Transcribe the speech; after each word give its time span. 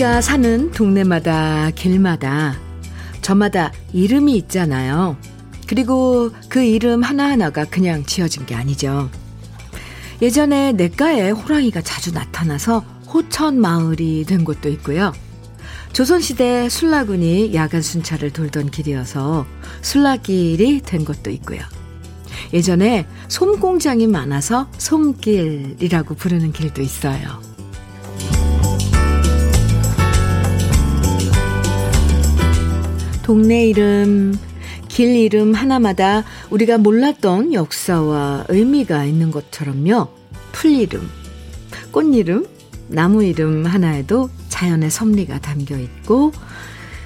우리가 0.00 0.22
사는 0.22 0.70
동네마다 0.70 1.70
길마다 1.74 2.58
저마다 3.20 3.70
이름이 3.92 4.34
있잖아요. 4.38 5.18
그리고 5.66 6.30
그 6.48 6.62
이름 6.62 7.02
하나하나가 7.02 7.66
그냥 7.66 8.06
지어진 8.06 8.46
게 8.46 8.54
아니죠. 8.54 9.10
예전에 10.22 10.72
냇가에 10.72 11.28
호랑이가 11.28 11.82
자주 11.82 12.14
나타나서 12.14 12.78
호천 13.12 13.60
마을이 13.60 14.24
된 14.24 14.44
곳도 14.46 14.70
있고요. 14.70 15.12
조선시대 15.92 16.70
술라군이 16.70 17.54
야간 17.54 17.82
순찰을 17.82 18.30
돌던 18.30 18.70
길이어서 18.70 19.44
술라길이 19.82 20.80
된 20.80 21.04
곳도 21.04 21.28
있고요. 21.30 21.60
예전에 22.54 23.06
솜공장이 23.28 24.06
많아서 24.06 24.66
솜길이라고 24.78 26.14
부르는 26.14 26.52
길도 26.52 26.80
있어요. 26.80 27.49
동네 33.22 33.66
이름, 33.66 34.36
길 34.88 35.14
이름 35.14 35.54
하나마다 35.54 36.24
우리가 36.50 36.78
몰랐던 36.78 37.52
역사와 37.52 38.46
의미가 38.48 39.04
있는 39.04 39.30
것처럼요. 39.30 40.08
풀 40.52 40.70
이름, 40.72 41.08
꽃 41.90 42.14
이름, 42.14 42.46
나무 42.88 43.22
이름 43.24 43.66
하나에도 43.66 44.30
자연의 44.48 44.90
섭리가 44.90 45.40
담겨 45.40 45.78
있고, 45.78 46.32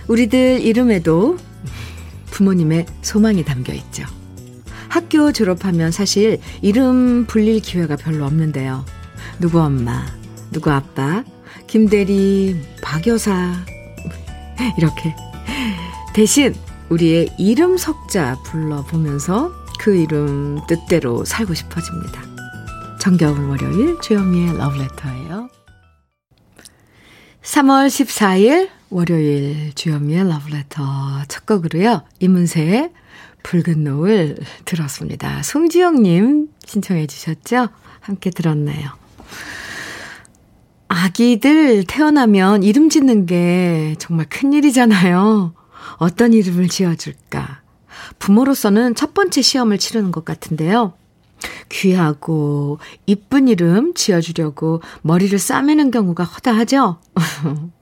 우리들 0.08 0.60
이름에도 0.60 1.36
부모님의 2.30 2.86
소망이 3.02 3.44
담겨 3.44 3.72
있죠. 3.72 4.04
학교 4.88 5.32
졸업하면 5.32 5.90
사실 5.90 6.40
이름 6.62 7.26
불릴 7.26 7.60
기회가 7.60 7.96
별로 7.96 8.24
없는데요. 8.24 8.84
누구 9.40 9.60
엄마, 9.60 10.06
누구 10.52 10.70
아빠, 10.70 11.24
김대리, 11.66 12.56
박 12.80 13.06
여사, 13.06 13.54
이렇게. 14.78 15.14
대신 16.14 16.54
우리의 16.90 17.28
이름 17.40 17.76
석자 17.76 18.40
불러보면서 18.44 19.52
그 19.80 19.96
이름 19.96 20.60
뜻대로 20.68 21.24
살고 21.24 21.54
싶어집니다. 21.54 22.22
정겨운 23.00 23.48
월요일 23.48 24.00
주현미의 24.00 24.56
러브레터예요. 24.56 25.48
3월 27.42 27.88
14일 27.88 28.70
월요일 28.90 29.72
주현미의 29.74 30.28
러브레터 30.28 30.84
첫 31.26 31.46
곡으로요. 31.46 32.04
이문세의 32.20 32.92
붉은 33.42 33.82
노을 33.82 34.36
들었습니다. 34.64 35.42
송지영님 35.42 36.48
신청해 36.64 37.08
주셨죠? 37.08 37.70
함께 37.98 38.30
들었네요. 38.30 38.88
아기들 40.86 41.82
태어나면 41.88 42.62
이름 42.62 42.88
짓는 42.88 43.26
게 43.26 43.96
정말 43.98 44.26
큰일이잖아요. 44.28 45.63
어떤 46.04 46.34
이름을 46.34 46.68
지어줄까? 46.68 47.62
부모로서는 48.18 48.94
첫 48.94 49.14
번째 49.14 49.40
시험을 49.40 49.78
치르는 49.78 50.10
것 50.10 50.22
같은데요. 50.26 50.92
귀하고 51.70 52.78
이쁜 53.06 53.48
이름 53.48 53.94
지어주려고 53.94 54.82
머리를 55.00 55.38
싸매는 55.38 55.90
경우가 55.90 56.24
허다하죠? 56.24 56.98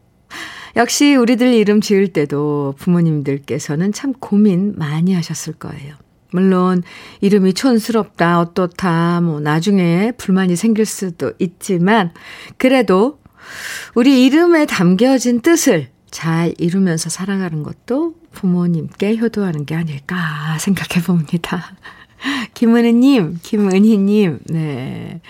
역시 0.76 1.16
우리들 1.16 1.52
이름 1.52 1.80
지을 1.80 2.12
때도 2.12 2.74
부모님들께서는 2.78 3.92
참 3.92 4.12
고민 4.12 4.74
많이 4.76 5.14
하셨을 5.14 5.54
거예요. 5.54 5.96
물론 6.30 6.84
이름이 7.22 7.54
촌스럽다, 7.54 8.38
어떻다, 8.38 9.20
뭐 9.20 9.40
나중에 9.40 10.12
불만이 10.16 10.54
생길 10.54 10.86
수도 10.86 11.32
있지만 11.40 12.12
그래도 12.56 13.18
우리 13.96 14.24
이름에 14.24 14.64
담겨진 14.66 15.40
뜻을 15.40 15.90
잘 16.12 16.54
이루면서 16.58 17.10
살아가는 17.10 17.64
것도 17.64 18.14
부모님께 18.30 19.16
효도하는 19.16 19.64
게 19.66 19.74
아닐까 19.74 20.56
생각해 20.60 21.04
봅니다. 21.04 21.74
김은희님, 22.54 23.40
김은희님, 23.42 24.38
네. 24.50 25.20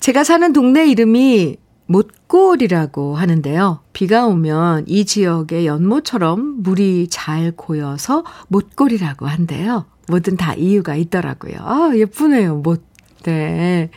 제가 0.00 0.24
사는 0.24 0.52
동네 0.52 0.88
이름이 0.88 1.58
못골이라고 1.86 3.14
하는데요. 3.14 3.80
비가 3.92 4.26
오면 4.26 4.86
이 4.88 5.04
지역의 5.04 5.66
연못처럼 5.66 6.62
물이 6.62 7.08
잘 7.10 7.52
고여서 7.52 8.24
못골이라고 8.48 9.26
한대요. 9.26 9.84
뭐든 10.08 10.36
다 10.38 10.54
이유가 10.54 10.96
있더라고요. 10.96 11.56
아, 11.58 11.92
예쁘네요, 11.94 12.56
못. 12.56 12.82
네. 13.24 13.90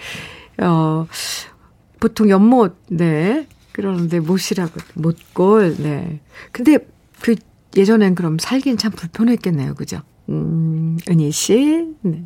어, 0.62 1.07
보통 2.00 2.29
연못, 2.29 2.75
네. 2.90 3.47
그러는데 3.75 4.21
못이라고, 4.21 4.71
못골, 4.93 5.75
네. 5.79 6.21
근데 6.53 6.77
그 7.19 7.35
예전엔 7.75 8.15
그럼 8.15 8.37
살긴 8.39 8.77
참 8.77 8.93
불편했겠네요. 8.93 9.75
그죠? 9.75 9.99
음, 10.29 10.97
은희 11.09 11.29
씨, 11.33 11.85
네. 11.99 12.23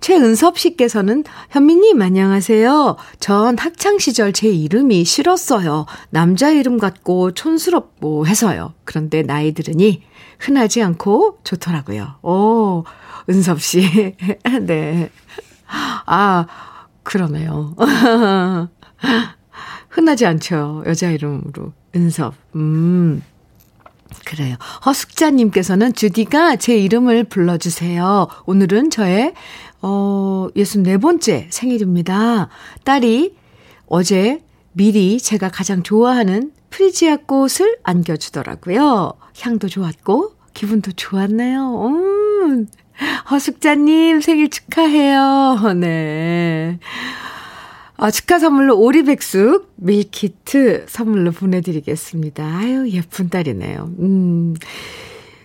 최은섭 0.00 0.58
씨께서는 0.58 1.24
현미님 1.50 2.00
안녕하세요. 2.00 2.96
전 3.18 3.58
학창 3.58 3.98
시절 3.98 4.32
제 4.32 4.48
이름이 4.48 5.04
싫었어요. 5.04 5.84
남자 6.08 6.48
이름 6.48 6.78
같고 6.78 7.32
촌스럽고 7.32 8.26
해서요. 8.26 8.72
그런데 8.84 9.22
나이 9.22 9.52
들으니 9.52 10.02
흔하지 10.38 10.82
않고 10.82 11.40
좋더라고요. 11.44 12.20
오, 12.22 12.84
은섭 13.28 13.60
씨. 13.60 14.16
네. 14.62 15.10
아, 16.06 16.46
그러네요. 17.02 17.76
흔하지 19.90 20.24
않죠. 20.26 20.84
여자 20.86 21.10
이름으로. 21.10 21.72
은섭. 21.94 22.34
음. 22.54 23.22
그래요. 24.24 24.56
허숙자님께서는 24.86 25.92
주디가 25.92 26.56
제 26.56 26.76
이름을 26.76 27.24
불러주세요. 27.24 28.28
오늘은 28.46 28.90
저의, 28.90 29.34
어, 29.82 30.48
64번째 30.56 31.46
생일입니다. 31.50 32.48
딸이 32.84 33.36
어제 33.86 34.42
미리 34.72 35.18
제가 35.18 35.48
가장 35.48 35.82
좋아하는 35.82 36.52
프리지아 36.70 37.18
꽃을 37.26 37.78
안겨주더라고요. 37.82 39.12
향도 39.40 39.68
좋았고, 39.68 40.34
기분도 40.54 40.92
좋았네요. 40.92 41.86
음, 41.86 42.66
허숙자님 43.30 44.20
생일 44.20 44.50
축하해요. 44.50 45.74
네. 45.76 46.78
아, 48.02 48.10
축하 48.10 48.38
선물로 48.38 48.78
오리백숙 48.78 49.74
밀키트 49.76 50.86
선물로 50.88 51.32
보내드리겠습니다. 51.32 52.42
아유, 52.42 52.88
예쁜 52.92 53.28
딸이네요. 53.28 53.92
음. 53.98 54.54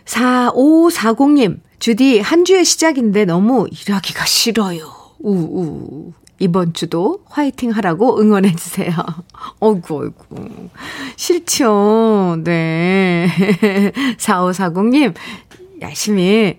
4540님, 0.05 1.59
주디, 1.79 2.21
한 2.21 2.45
주의 2.45 2.63
시작인데 2.63 3.25
너무 3.25 3.67
일하기가 3.69 4.23
싫어요. 4.23 4.89
우우. 5.19 6.13
이번 6.39 6.71
주도 6.71 7.19
화이팅 7.25 7.71
하라고 7.71 8.21
응원해주세요. 8.21 8.93
어이구, 9.59 10.03
어이구. 10.03 10.69
싫죠. 11.17 12.37
네. 12.45 13.27
4540님, 14.17 15.13
열심히, 15.81 16.57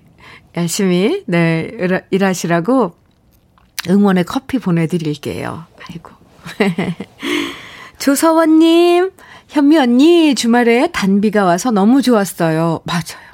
열심히, 0.54 1.22
네, 1.26 1.70
일하시라고 2.10 3.05
응원의 3.88 4.24
커피 4.24 4.58
보내드릴게요. 4.58 5.64
아이고. 5.88 6.10
조서원님, 7.98 9.10
현미 9.48 9.78
언니, 9.78 10.34
주말에 10.34 10.88
단비가 10.92 11.44
와서 11.44 11.70
너무 11.70 12.02
좋았어요. 12.02 12.80
맞아요. 12.84 13.26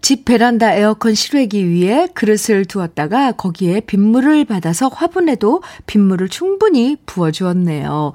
집 0.00 0.24
베란다 0.24 0.72
에어컨 0.74 1.14
실외기 1.14 1.68
위에 1.68 2.08
그릇을 2.14 2.64
두었다가 2.64 3.32
거기에 3.32 3.80
빗물을 3.80 4.44
받아서 4.46 4.88
화분에도 4.88 5.62
빗물을 5.86 6.28
충분히 6.28 6.96
부어주었네요. 7.04 8.12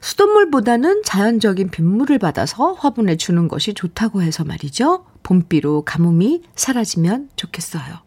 수돗물보다는 0.00 1.02
자연적인 1.04 1.70
빗물을 1.70 2.18
받아서 2.18 2.72
화분에 2.72 3.16
주는 3.16 3.48
것이 3.48 3.74
좋다고 3.74 4.22
해서 4.22 4.44
말이죠. 4.44 5.04
봄비로 5.22 5.82
가뭄이 5.84 6.42
사라지면 6.56 7.28
좋겠어요. 7.36 7.98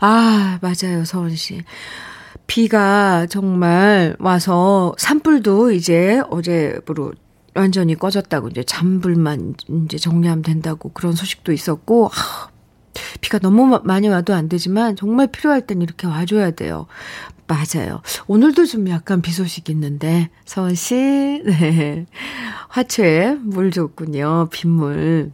아, 0.00 0.58
맞아요, 0.60 1.04
서원 1.04 1.36
씨. 1.36 1.62
비가 2.52 3.24
정말 3.30 4.14
와서 4.18 4.94
산불도 4.98 5.72
이제 5.72 6.20
어제부로 6.28 7.14
완전히 7.54 7.94
꺼졌다고 7.94 8.48
이제 8.48 8.62
잔불만 8.62 9.54
이제 9.86 9.96
정리하면 9.96 10.42
된다고 10.42 10.90
그런 10.90 11.14
소식도 11.14 11.52
있었고 11.52 12.08
하, 12.08 12.50
비가 13.22 13.38
너무 13.38 13.80
많이 13.84 14.06
와도 14.08 14.34
안 14.34 14.50
되지만 14.50 14.96
정말 14.96 15.28
필요할 15.28 15.66
땐 15.66 15.80
이렇게 15.80 16.06
와줘야 16.06 16.50
돼요. 16.50 16.88
맞아요. 17.46 18.02
오늘도 18.26 18.66
좀 18.66 18.86
약간 18.90 19.22
비 19.22 19.32
소식 19.32 19.70
있는데 19.70 20.28
서원 20.44 20.74
씨, 20.74 20.94
네 21.46 22.04
화초에 22.68 23.36
물 23.40 23.70
줬군요. 23.70 24.48
빗물. 24.52 25.32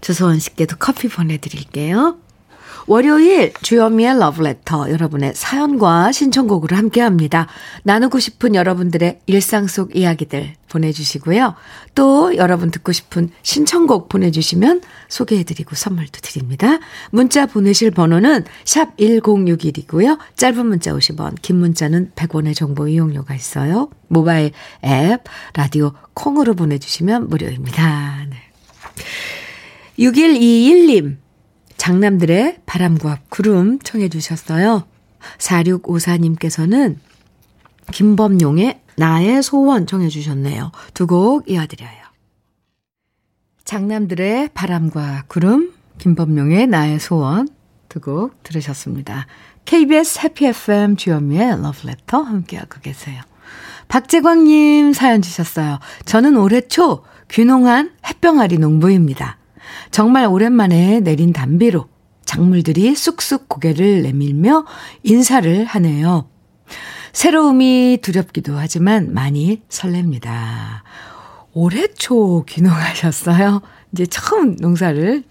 조서원 0.00 0.40
씨께도 0.40 0.74
커피 0.80 1.06
보내드릴게요. 1.06 2.18
월요일 2.86 3.52
주현미의 3.62 4.18
러브레터 4.18 4.90
여러분의 4.90 5.32
사연과 5.34 6.12
신청곡으로 6.12 6.76
함께합니다. 6.76 7.46
나누고 7.82 8.18
싶은 8.18 8.54
여러분들의 8.54 9.20
일상 9.26 9.66
속 9.66 9.96
이야기들 9.96 10.54
보내주시고요. 10.68 11.54
또 11.94 12.36
여러분 12.36 12.70
듣고 12.70 12.92
싶은 12.92 13.30
신청곡 13.42 14.08
보내주시면 14.08 14.82
소개해드리고 15.08 15.74
선물도 15.74 16.20
드립니다. 16.20 16.78
문자 17.10 17.46
보내실 17.46 17.90
번호는 17.90 18.44
샵 18.64 18.96
1061이고요. 18.96 20.18
짧은 20.36 20.66
문자 20.66 20.92
50원, 20.92 21.36
긴 21.40 21.56
문자는 21.56 22.12
100원의 22.16 22.54
정보 22.54 22.88
이용료가 22.88 23.34
있어요. 23.34 23.88
모바일 24.08 24.50
앱, 24.84 25.22
라디오 25.54 25.92
콩으로 26.12 26.54
보내주시면 26.54 27.28
무료입니다. 27.28 28.26
네. 28.28 28.36
6121님, 29.98 31.23
장남들의 31.84 32.60
바람과 32.64 33.18
구름 33.28 33.78
청해 33.78 34.08
주셨어요. 34.08 34.84
4654님께서는 35.36 36.96
김범용의 37.92 38.80
나의 38.96 39.42
소원 39.42 39.86
청해 39.86 40.08
주셨네요. 40.08 40.72
두 40.94 41.06
곡 41.06 41.50
이어드려요. 41.50 41.90
장남들의 43.66 44.48
바람과 44.54 45.24
구름, 45.28 45.74
김범용의 45.98 46.68
나의 46.68 46.98
소원 47.00 47.48
두 47.90 48.00
곡 48.00 48.42
들으셨습니다. 48.42 49.26
KBS 49.66 50.20
해피 50.20 50.46
FM 50.46 50.96
주현미의 50.96 51.60
러브레터 51.60 52.22
함께하고 52.22 52.80
계세요. 52.80 53.20
박재광님 53.88 54.94
사연 54.94 55.20
주셨어요. 55.20 55.80
저는 56.06 56.38
올해 56.38 56.62
초 56.62 57.04
귀농한 57.30 57.92
햇병아리 58.06 58.56
농부입니다. 58.56 59.36
정말 59.94 60.26
오랜만에 60.26 60.98
내린 60.98 61.32
단비로 61.32 61.86
작물들이 62.24 62.96
쑥쑥 62.96 63.48
고개를 63.48 64.02
내밀며 64.02 64.66
인사를 65.04 65.64
하네요. 65.66 66.28
새로움이 67.12 68.00
두렵기도 68.02 68.56
하지만 68.58 69.14
많이 69.14 69.62
설렙니다. 69.68 70.82
올해 71.52 71.86
초 71.94 72.44
귀농하셨어요? 72.44 73.62
이제 73.92 74.04
처음 74.06 74.56
농사를 74.56 75.22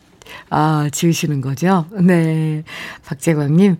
아, 0.49 0.87
지으시는 0.93 1.41
거죠? 1.41 1.85
네. 2.01 2.63
박재광님, 3.05 3.75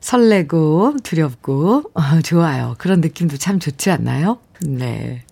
설레고, 0.00 0.96
두렵고, 1.04 1.84
어, 1.94 2.20
좋아요. 2.22 2.74
그런 2.76 3.00
느낌도 3.00 3.38
참 3.38 3.58
좋지 3.58 3.90
않나요? 3.90 4.36
네. 4.60 5.22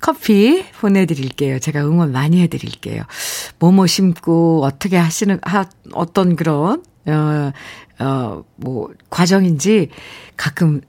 커피 0.00 0.64
보내드릴게요. 0.80 1.58
제가 1.58 1.80
응원 1.80 2.12
많이 2.12 2.40
해드릴게요. 2.42 3.02
뭐뭐 3.58 3.86
심고 3.86 4.64
어떻게 4.64 4.96
하시는, 4.96 5.38
하, 5.42 5.66
어떤 5.92 6.36
그런, 6.36 6.82
어, 7.06 7.52
어, 7.98 8.44
뭐, 8.56 8.90
과정인지 9.10 9.90
가끔, 10.36 10.80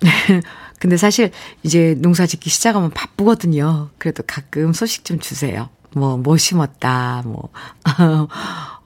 근데 0.78 0.96
사실 0.96 1.30
이제 1.62 1.94
농사 1.98 2.26
짓기 2.26 2.50
시작하면 2.50 2.90
바쁘거든요. 2.90 3.90
그래도 3.98 4.24
가끔 4.26 4.72
소식 4.72 5.04
좀 5.04 5.20
주세요. 5.20 5.68
뭐, 5.94 6.16
뭐 6.16 6.36
심었다, 6.36 7.22
뭐, 7.24 7.50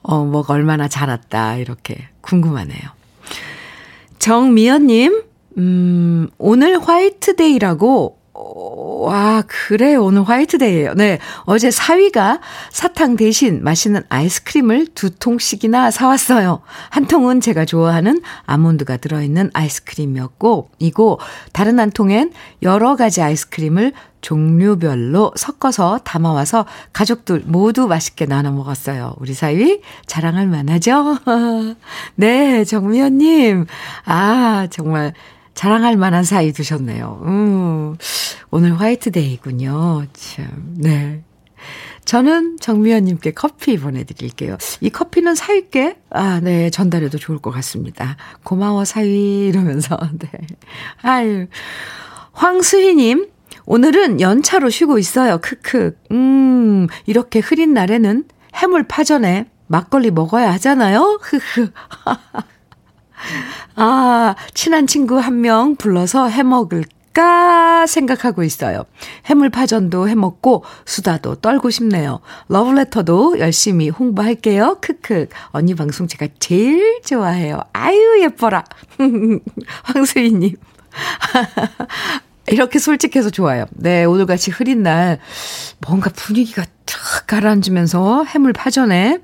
어, 0.03 0.23
뭐가 0.25 0.53
얼마나 0.53 0.87
자랐다, 0.87 1.55
이렇게 1.55 2.07
궁금하네요. 2.21 2.81
정미연님, 4.19 5.23
음, 5.57 6.29
오늘 6.37 6.79
화이트데이라고 6.79 8.16
와, 8.37 9.41
그래. 9.47 9.95
오늘 9.95 10.23
화이트데이예요. 10.23 10.93
네. 10.93 11.17
어제 11.45 11.71
사위가 11.71 12.39
사탕 12.71 13.15
대신 13.15 13.63
맛있는 13.63 14.03
아이스크림을 14.09 14.87
두 14.93 15.09
통씩이나 15.09 15.89
사왔어요. 15.89 16.61
한 16.89 17.07
통은 17.07 17.41
제가 17.41 17.65
좋아하는 17.65 18.21
아몬드가 18.45 18.97
들어있는 18.97 19.51
아이스크림이었고, 19.53 20.69
이고 20.79 21.19
다른 21.51 21.79
한 21.79 21.89
통엔 21.89 22.31
여러 22.61 22.95
가지 22.95 23.21
아이스크림을 23.21 23.93
종류별로 24.21 25.33
섞어서 25.35 25.99
담아와서 26.03 26.65
가족들 26.93 27.43
모두 27.45 27.87
맛있게 27.87 28.25
나눠 28.25 28.51
먹었어요. 28.51 29.15
우리 29.19 29.33
사위 29.33 29.81
자랑할 30.05 30.47
만하죠? 30.47 31.17
네, 32.15 32.65
정미연님. 32.65 33.65
아, 34.05 34.67
정말 34.69 35.13
자랑할 35.57 35.97
만한 35.97 36.23
사이 36.23 36.53
두셨네요. 36.53 37.23
음, 37.25 37.97
오늘 38.51 38.79
화이트데이군요. 38.79 40.05
참, 40.13 40.75
네. 40.75 41.23
저는 42.05 42.57
정미연님께 42.59 43.31
커피 43.31 43.75
보내드릴게요. 43.79 44.57
이 44.81 44.91
커피는 44.91 45.33
사위께, 45.33 45.97
아, 46.11 46.39
네, 46.41 46.69
전달해도 46.69 47.17
좋을 47.17 47.39
것 47.39 47.49
같습니다. 47.49 48.17
고마워, 48.43 48.85
사위, 48.85 49.47
이러면서, 49.47 49.97
네. 50.19 50.29
아유. 51.01 51.47
황수희님, 52.33 53.27
오늘은 53.65 54.21
연차로 54.21 54.69
쉬고 54.69 54.99
있어요. 54.99 55.39
크크. 55.39 55.97
음, 56.11 56.85
이렇게 57.07 57.39
흐린 57.39 57.73
날에는 57.73 58.25
해물 58.55 58.83
파전에 58.83 59.47
막걸리 59.65 60.11
먹어야 60.11 60.53
하잖아요. 60.53 61.17
흐흐. 61.23 61.71
아, 63.75 64.35
친한 64.53 64.87
친구 64.87 65.17
한 65.17 65.37
명 65.41 65.75
불러서 65.75 66.27
해 66.29 66.43
먹을까 66.43 67.85
생각하고 67.87 68.43
있어요. 68.43 68.83
해물파전도 69.25 70.09
해 70.09 70.15
먹고 70.15 70.63
수다도 70.85 71.35
떨고 71.35 71.69
싶네요. 71.69 72.19
러브레터도 72.49 73.39
열심히 73.39 73.89
홍보할게요. 73.89 74.77
크크. 74.81 75.27
언니 75.47 75.75
방송 75.75 76.07
제가 76.07 76.27
제일 76.39 77.01
좋아해요. 77.03 77.59
아유, 77.73 78.21
예뻐라. 78.21 78.63
황수희 79.83 80.31
님. 80.33 80.55
이렇게 82.49 82.79
솔직해서 82.79 83.29
좋아요. 83.29 83.65
네, 83.71 84.05
오늘같이 84.05 84.51
흐린 84.51 84.81
날 84.83 85.19
뭔가 85.85 86.09
분위기가 86.15 86.63
탁 86.85 87.27
가라앉으면서 87.27 88.23
해물 88.23 88.53
파전에 88.53 89.19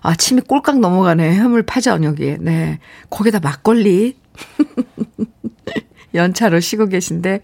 아, 0.00 0.14
침이 0.14 0.40
꼴깍 0.40 0.80
넘어가네. 0.80 1.34
해물 1.34 1.62
파전 1.64 2.04
여기에. 2.04 2.38
네. 2.40 2.78
거기다 3.10 3.40
막걸리. 3.40 4.16
연차로 6.14 6.60
쉬고 6.60 6.86
계신데. 6.86 7.40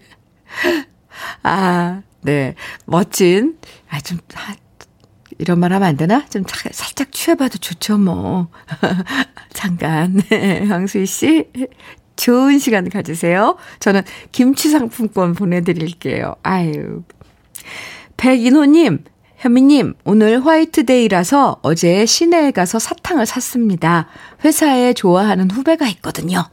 아, 1.43 2.01
네. 2.21 2.55
멋진. 2.85 3.57
아, 3.89 3.99
좀, 3.99 4.19
아, 4.35 4.55
이런 5.37 5.59
말 5.59 5.73
하면 5.73 5.87
안 5.87 5.97
되나? 5.97 6.25
좀 6.27 6.43
살짝 6.71 7.11
취해봐도 7.11 7.57
좋죠, 7.57 7.97
뭐. 7.97 8.47
잠깐. 9.53 10.21
네. 10.29 10.65
황수희 10.65 11.05
씨. 11.05 11.49
좋은 12.15 12.59
시간 12.59 12.89
가지세요. 12.89 13.57
저는 13.79 14.01
김치 14.31 14.69
상품권 14.69 15.33
보내드릴게요. 15.33 16.35
아유. 16.43 17.03
백인호님, 18.17 19.03
현미님, 19.37 19.95
오늘 20.05 20.45
화이트데이라서 20.45 21.59
어제 21.61 22.05
시내에 22.05 22.51
가서 22.51 22.79
사탕을 22.79 23.25
샀습니다. 23.25 24.07
회사에 24.43 24.93
좋아하는 24.93 25.51
후배가 25.51 25.87
있거든요. 25.89 26.45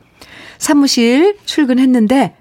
사무실 0.58 1.38
출근했는데 1.44 2.36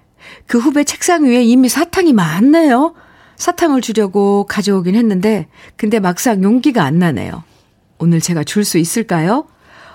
그 0.48 0.57
후배 0.60 0.83
책상 0.83 1.25
위에 1.25 1.43
이미 1.43 1.69
사탕이 1.69 2.13
많네요. 2.13 2.95
사탕을 3.36 3.81
주려고 3.81 4.45
가져오긴 4.48 4.93
했는데, 4.95 5.48
근데 5.75 6.00
막상 6.00 6.43
용기가 6.43 6.83
안 6.83 7.00
나네요. 7.00 7.43
오늘 7.98 8.19
제가 8.19 8.43
줄 8.43 8.63
수 8.65 8.77
있을까요? 8.77 9.48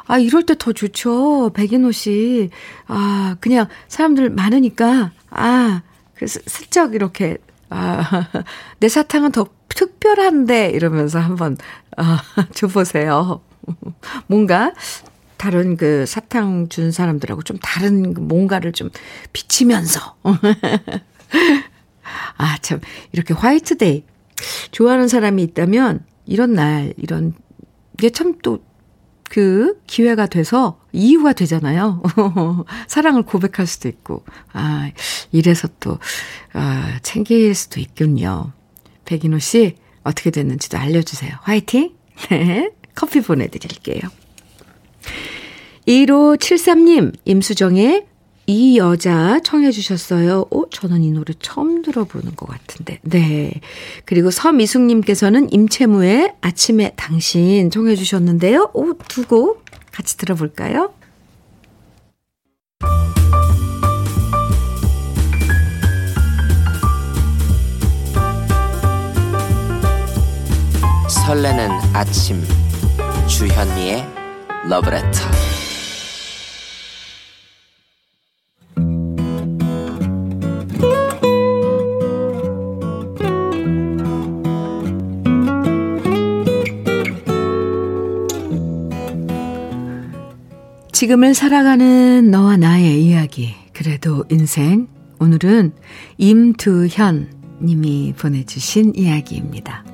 아, 0.07 0.19
이럴 0.19 0.45
때 0.45 0.55
더 0.57 0.73
좋죠. 0.73 1.51
백인호 1.55 1.93
씨. 1.93 2.51
아, 2.89 3.37
그냥 3.41 3.69
사람들 3.87 4.31
많으니까, 4.31 5.13
아, 5.31 5.83
그 6.15 6.27
슬쩍 6.27 6.95
이렇게, 6.95 7.37
아, 7.71 8.29
내 8.81 8.89
사탕은 8.89 9.33
더 9.33 9.47
특별한데 9.69 10.71
이러면서 10.71 11.19
한번 11.19 11.57
어, 11.99 12.03
줘보세요. 12.55 13.41
뭔가 14.29 14.73
다른 15.37 15.77
그 15.77 16.07
사탕 16.07 16.69
준 16.69 16.93
사람들하고 16.93 17.43
좀 17.43 17.59
다른 17.63 18.15
그 18.15 18.21
뭔가를 18.21 18.73
좀 18.73 18.91
비치면서. 19.33 20.17
아, 22.39 22.59
참, 22.63 22.81
이렇게 23.13 23.35
화이트데이. 23.35 24.05
좋아하는 24.71 25.09
사람이 25.09 25.43
있다면 25.43 26.05
이런 26.27 26.53
날, 26.55 26.93
이런 26.97 27.33
게 27.99 28.11
참 28.11 28.35
또 28.43 28.61
그 29.31 29.81
기회가 29.87 30.27
돼서 30.27 30.81
이유가 30.93 31.33
되잖아요. 31.33 32.03
사랑을 32.87 33.23
고백할 33.23 33.67
수도 33.67 33.89
있고. 33.89 34.25
아, 34.53 34.91
이래서 35.33 35.69
또, 35.81 35.99
아, 36.53 36.99
챙길 37.03 37.55
수도 37.55 37.81
있군요. 37.81 38.53
백인호 39.05 39.39
씨 39.39 39.77
어떻게 40.03 40.31
됐는지도 40.31 40.79
알려주세요. 40.79 41.33
화이팅! 41.43 41.95
네, 42.31 42.71
커피 42.95 43.21
보내드릴게요. 43.21 44.01
1573님, 45.87 47.15
임수정의 47.25 48.07
이 48.47 48.79
여자 48.79 49.41
청해 49.43 49.73
주셨어요. 49.73 50.47
오, 50.51 50.69
저는 50.71 51.03
이 51.03 51.11
노래 51.11 51.35
처음 51.41 51.83
들어보는 51.83 52.37
것 52.37 52.47
같은데. 52.47 53.01
네. 53.03 53.53
그리고 54.05 54.31
서미숙님께서는 54.31 55.53
임채무의 55.53 56.35
아침에 56.41 56.93
당신 56.97 57.71
청해 57.71 57.97
주셨는데요. 57.97 58.71
오, 58.75 58.95
두 59.09 59.27
곡 59.27 59.65
같이 59.93 60.17
들어볼까요? 60.19 60.93
설레는 71.09 71.71
아침 71.93 72.43
주현미의 73.27 74.07
러브레터 74.69 75.46
지금을 90.97 91.35
살아가는 91.35 92.31
너와 92.31 92.57
나의 92.57 93.05
이야기 93.05 93.55
그래도 93.75 94.25
인생 94.31 94.89
오늘은 95.19 95.75
임두현 96.17 97.29
님이 97.61 98.15
보내주신 98.17 98.95
이야기입니다. 98.97 99.85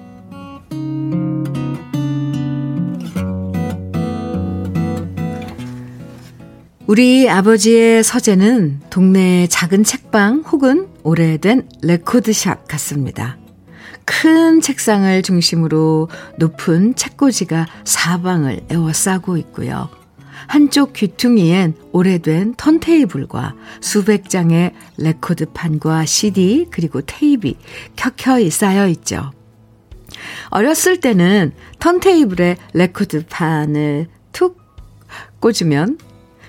우리 6.87 7.29
아버지의 7.29 8.05
서재는 8.05 8.83
동네 8.89 9.49
작은 9.49 9.83
책방 9.83 10.45
혹은 10.53 10.87
오래된 11.03 11.69
레코드샵 11.83 12.69
같습니다. 12.69 13.39
큰 14.05 14.61
책상을 14.61 15.21
중심으로 15.23 16.09
높은 16.39 16.95
책꽂이가 16.95 17.67
사방을 17.85 18.61
에워싸고 18.71 19.37
있고요. 19.39 20.02
한쪽 20.47 20.93
귀퉁이엔 20.93 21.75
오래된 21.93 22.55
턴테이블과 22.57 23.55
수백 23.81 24.29
장의 24.29 24.73
레코드판과 24.99 26.05
CD 26.07 26.67
그리고 26.71 27.01
테이프 27.03 27.53
켜켜이 27.97 28.51
쌓여 28.51 28.89
있죠. 28.89 29.31
어렸을 30.51 31.01
때는 31.01 31.53
턴테이블에 31.79 32.57
레코드판을 32.75 34.09
툭 34.33 34.59
꽂으면 35.41 35.99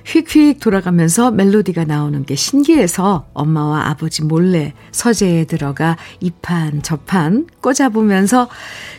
휙휙 0.06 0.60
돌아가면서 0.60 1.32
멜로디가 1.32 1.86
나오는 1.86 2.26
게 2.26 2.36
신기해서 2.36 3.26
엄마와 3.34 3.88
아버지 3.88 4.22
몰래 4.24 4.74
서재에 4.92 5.46
들어가 5.46 5.98
이판 6.20 6.84
저판 6.84 7.48
꽂아보면서 7.62 8.50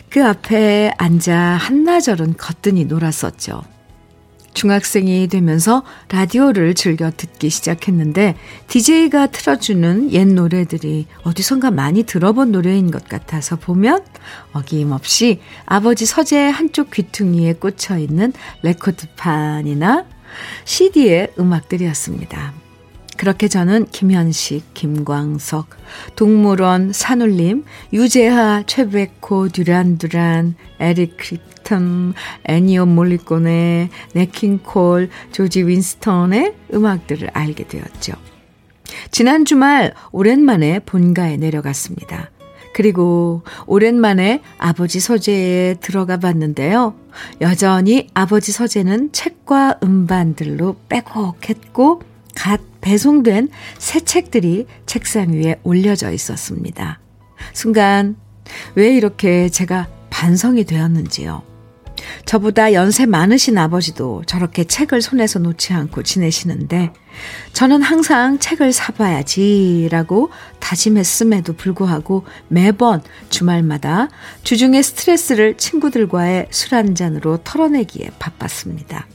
그 0.08 0.24
앞에 0.24 0.94
앉아 0.96 1.36
한나절은 1.36 2.36
거뜬히 2.38 2.86
놀았었죠. 2.86 3.73
중학생이 4.54 5.28
되면서 5.28 5.82
라디오를 6.08 6.75
즐겨 6.75 7.11
듣기 7.11 7.50
시작했는데 7.50 8.37
DJ가 8.68 9.26
틀어주는 9.26 10.12
옛 10.12 10.26
노래들이 10.26 11.06
어디선가 11.25 11.70
많이 11.70 12.04
들어본 12.04 12.52
노래인 12.52 12.90
것 12.90 13.08
같아서 13.08 13.56
보면 13.56 14.02
어김없이 14.52 15.40
아버지 15.66 16.06
서재 16.06 16.49
한쪽 16.49 16.90
귀퉁이에 16.90 17.54
꽂혀 17.54 17.99
있는 17.99 18.32
레코드판이나 18.62 20.06
CD의 20.64 21.32
음악들이었습니다. 21.38 22.63
그렇게 23.16 23.49
저는 23.49 23.87
김현식, 23.87 24.75
김광석, 24.75 25.68
동물원, 26.16 26.92
산울림, 26.92 27.64
유재하, 27.92 28.64
최백호, 28.66 29.49
듀란듀란, 29.49 30.56
에릭 30.80 31.16
클랩턴, 31.16 32.14
애니오 32.44 32.87
몰리콘의 32.87 33.90
네킹콜, 34.14 35.11
조지 35.33 35.66
윈스턴의 35.66 36.54
음악들을 36.75 37.30
알게 37.33 37.68
되었죠. 37.68 38.14
지난 39.11 39.44
주말 39.44 39.94
오랜만에 40.12 40.80
본가에 40.80 41.37
내려갔습니다. 41.37 42.30
그리고 42.75 43.42
오랜만에 43.66 44.42
아버지 44.59 44.99
서재에 44.99 45.75
들어가 45.75 46.18
봤는데요. 46.18 46.94
여전히 47.40 48.09
아버지 48.14 48.50
서재는 48.50 49.12
책과 49.12 49.78
음반들로 49.83 50.76
빼곡했고 50.88 52.13
갓 52.34 52.60
배송된 52.80 53.48
새 53.78 54.00
책들이 54.00 54.66
책상 54.86 55.32
위에 55.32 55.60
올려져 55.62 56.12
있었습니다. 56.12 57.00
순간 57.52 58.16
왜 58.74 58.94
이렇게 58.94 59.48
제가 59.48 59.88
반성이 60.10 60.64
되었는지요. 60.64 61.42
저보다 62.26 62.72
연세 62.72 63.06
많으신 63.06 63.56
아버지도 63.58 64.22
저렇게 64.26 64.64
책을 64.64 65.02
손에서 65.02 65.38
놓지 65.38 65.72
않고 65.72 66.02
지내시는데 66.02 66.92
저는 67.52 67.82
항상 67.82 68.38
책을 68.38 68.72
사봐야지라고 68.72 70.30
다짐했음에도 70.60 71.54
불구하고 71.54 72.24
매번 72.48 73.02
주말마다 73.30 74.08
주중에 74.42 74.82
스트레스를 74.82 75.56
친구들과의 75.56 76.48
술 76.50 76.74
한잔으로 76.74 77.38
털어내기에 77.44 78.10
바빴습니다. 78.18 79.06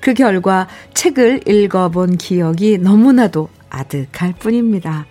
그 0.00 0.14
결과 0.14 0.68
책을 0.94 1.48
읽어본 1.48 2.16
기억이 2.18 2.78
너무나도 2.78 3.48
아득할 3.70 4.34
뿐입니다. 4.38 5.06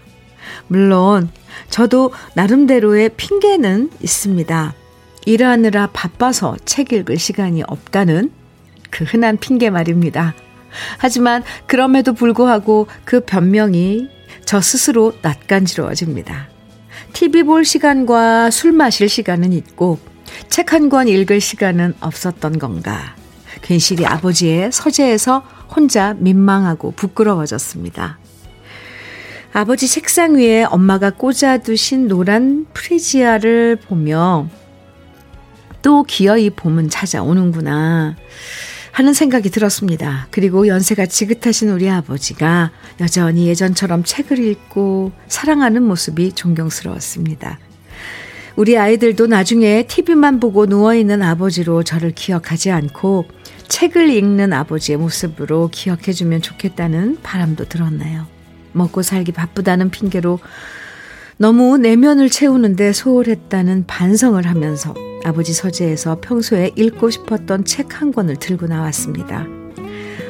물론 0.68 1.30
저도 1.70 2.12
나름대로의 2.36 3.10
핑계는 3.16 3.92
있습니다. 4.02 4.74
일하느라 5.26 5.88
바빠서 5.94 6.58
책 6.66 6.92
읽을 6.92 7.18
시간이 7.18 7.64
없다는 7.68 8.32
그 8.90 9.04
흔한 9.06 9.38
핑계 9.38 9.70
말입니다. 9.70 10.34
하지만 10.98 11.44
그럼에도 11.68 12.14
불구하고 12.14 12.88
그 13.06 13.22
변명이 13.22 14.10
저 14.46 14.60
스스로 14.60 15.14
낯간지러워집니다. 15.22 16.50
TV 17.14 17.44
볼 17.44 17.64
시간과 17.64 18.50
술 18.52 18.72
마실 18.72 19.08
시간은 19.08 19.54
있고 19.54 20.00
책 20.50 20.74
한 20.74 20.90
권 20.90 21.08
읽을 21.08 21.40
시간은 21.40 21.94
없었던 22.00 22.60
건가. 22.60 23.16
괜시리 23.64 24.06
아버지의 24.06 24.72
서재에서 24.72 25.44
혼자 25.76 26.14
민망하고 26.14 26.92
부끄러워졌습니다. 26.92 28.20
아버지 29.54 29.88
책상 29.88 30.36
위에 30.36 30.64
엄마가 30.64 31.12
꽂아두신 31.12 32.08
노란 32.08 32.66
프리지아를 32.74 33.78
보며 33.78 34.48
또 35.82 36.04
기어이 36.04 36.50
봄은 36.50 36.90
찾아오는구나 36.90 38.16
하는 38.92 39.14
생각이 39.14 39.50
들었습니다. 39.50 40.28
그리고 40.32 40.68
연세가 40.68 41.08
지긋하신 41.08 41.70
우리 41.70 41.90
아버지가 41.90 42.72
여전히 43.00 43.48
예전처럼 43.48 44.04
책을 44.04 44.40
읽고 44.40 45.12
사랑하는 45.28 45.84
모습이 45.84 46.34
존경스러웠습니다. 46.34 47.60
우리 48.56 48.78
아이들도 48.78 49.26
나중에 49.28 49.88
TV만 49.88 50.40
보고 50.40 50.68
누워있는 50.68 51.24
아버지로 51.24 51.84
저를 51.84 52.12
기억하지 52.12 52.70
않고 52.70 53.26
책을 53.74 54.12
읽는 54.12 54.54
아버지의 54.54 55.00
모습으로 55.00 55.68
기억해주면 55.72 56.44
좋겠다는 56.44 57.18
바람도 57.24 57.66
들었나요? 57.66 58.28
먹고 58.72 59.02
살기 59.02 59.32
바쁘다는 59.32 59.90
핑계로 59.90 60.38
너무 61.38 61.80
내면을 61.80 62.30
채우는데 62.30 62.94
소홀했다는 62.94 63.86
반성을 63.88 64.46
하면서 64.46 64.94
아버지 65.24 65.54
서재에서 65.54 66.20
평소에 66.22 66.74
읽고 66.76 67.10
싶었던 67.10 67.66
책 67.66 68.00
한 68.00 68.12
권을 68.12 68.36
들고 68.36 68.68
나왔습니다. 68.68 69.48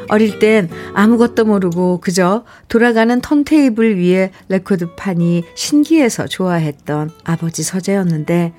어릴 0.08 0.40
땐 0.40 0.70
아무것도 0.94 1.44
모르고 1.44 2.00
그저 2.00 2.46
돌아가는 2.70 3.20
턴테이블 3.20 4.00
위에 4.00 4.32
레코드판이 4.48 5.44
신기해서 5.56 6.28
좋아했던 6.28 7.12
아버지 7.26 7.62
서재였는데 7.62 8.54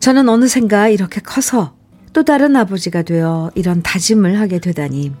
저는 0.00 0.30
어느샌가 0.30 0.88
이렇게 0.88 1.20
커서 1.20 1.77
또 2.18 2.24
다른 2.24 2.56
아버지가 2.56 3.02
되어 3.02 3.52
이런 3.54 3.80
다짐을 3.80 4.40
하게 4.40 4.58
되다니 4.58 5.12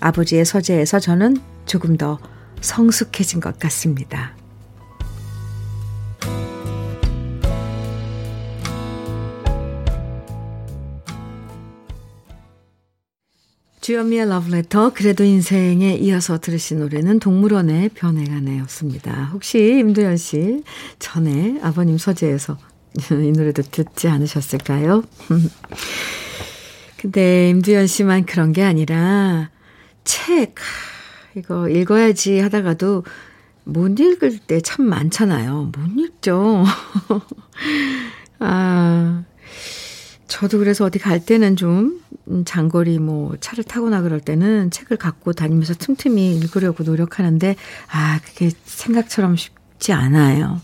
아버지의 0.00 0.46
서재에서 0.46 0.98
저는 0.98 1.36
조금 1.66 1.98
더 1.98 2.18
성숙해진 2.62 3.40
것 3.40 3.58
같습니다. 3.58 4.34
주현미의 13.82 14.26
러브레터 14.30 14.94
그래도 14.94 15.24
인생에 15.24 15.96
이어서 15.96 16.40
들으신 16.40 16.78
노래는 16.78 17.18
동물원의 17.18 17.90
변해가네였습니다. 17.90 19.28
혹시 19.34 19.58
임도현 19.58 20.16
씨 20.16 20.64
전에 20.98 21.58
아버님 21.60 21.98
서재에서 21.98 22.56
이 23.22 23.32
노래도 23.32 23.60
듣지 23.60 24.08
않으셨을까요? 24.08 25.02
근데 27.02 27.50
임두현 27.50 27.88
씨만 27.88 28.26
그런 28.26 28.52
게 28.52 28.62
아니라 28.62 29.50
책 30.04 30.54
이거 31.34 31.68
읽어야지 31.68 32.38
하다가도 32.38 33.02
못 33.64 33.98
읽을 33.98 34.38
때 34.38 34.60
참 34.60 34.86
많잖아요. 34.86 35.72
못 35.76 36.00
읽죠. 36.00 36.64
아 38.38 39.24
저도 40.28 40.58
그래서 40.58 40.84
어디 40.84 41.00
갈 41.00 41.24
때는 41.24 41.56
좀 41.56 42.00
음, 42.28 42.44
장거리 42.44 43.00
뭐 43.00 43.36
차를 43.40 43.64
타거나 43.64 44.00
그럴 44.02 44.20
때는 44.20 44.70
책을 44.70 44.96
갖고 44.96 45.32
다니면서 45.32 45.74
틈틈이 45.74 46.36
읽으려고 46.36 46.84
노력하는데 46.84 47.56
아 47.90 48.20
그게 48.24 48.50
생각처럼 48.64 49.34
쉽지 49.34 49.92
않아요. 49.92 50.60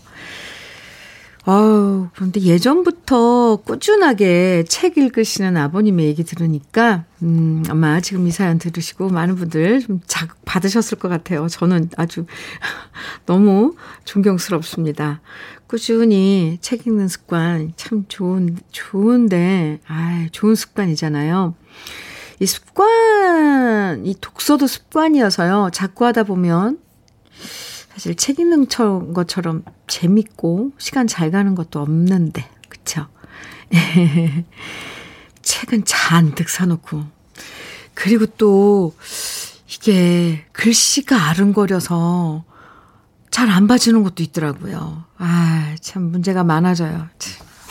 아우 1.49 2.09
그런데 2.13 2.41
예전부터 2.41 3.63
꾸준하게 3.65 4.65
책 4.69 4.99
읽으시는 4.99 5.57
아버님의 5.57 6.05
얘기 6.05 6.23
들으니까 6.23 7.05
음 7.23 7.63
아마 7.69 7.99
지금 8.01 8.27
이 8.27 8.31
사연 8.31 8.59
들으시고 8.59 9.09
많은 9.09 9.33
분들 9.35 9.79
좀 9.79 9.99
자극 10.05 10.37
받으셨을 10.45 10.99
것 10.99 11.09
같아요. 11.09 11.47
저는 11.47 11.89
아주 11.97 12.27
너무 13.25 13.73
존경스럽습니다. 14.05 15.21
꾸준히 15.65 16.59
책 16.61 16.85
읽는 16.85 17.07
습관 17.07 17.73
참 17.75 18.05
좋은, 18.07 18.55
좋은데, 18.71 19.79
아 19.87 20.27
좋은 20.31 20.53
습관이잖아요. 20.53 21.55
이 22.41 22.45
습관, 22.45 24.05
이 24.05 24.13
독서도 24.21 24.67
습관이어서요. 24.67 25.71
자꾸 25.73 26.05
하다 26.05 26.25
보면 26.25 26.77
사실 27.99 28.15
책 28.15 28.39
읽는 28.39 28.67
것처럼 29.13 29.65
재밌고 29.87 30.71
시간 30.77 31.05
잘 31.05 31.31
가는 31.31 31.53
것도 31.53 31.81
없는데, 31.81 32.49
그쵸? 32.69 33.07
책은 35.41 35.83
잔뜩 35.83 36.47
사놓고. 36.47 37.03
그리고 37.93 38.25
또 38.25 38.95
이게 39.67 40.45
글씨가 40.53 41.27
아른거려서 41.27 42.45
잘 43.31 43.49
안 43.49 43.67
봐주는 43.67 44.01
것도 44.01 44.23
있더라고요. 44.23 45.03
아, 45.17 45.75
참 45.81 46.03
문제가 46.03 46.45
많아져요. 46.45 47.09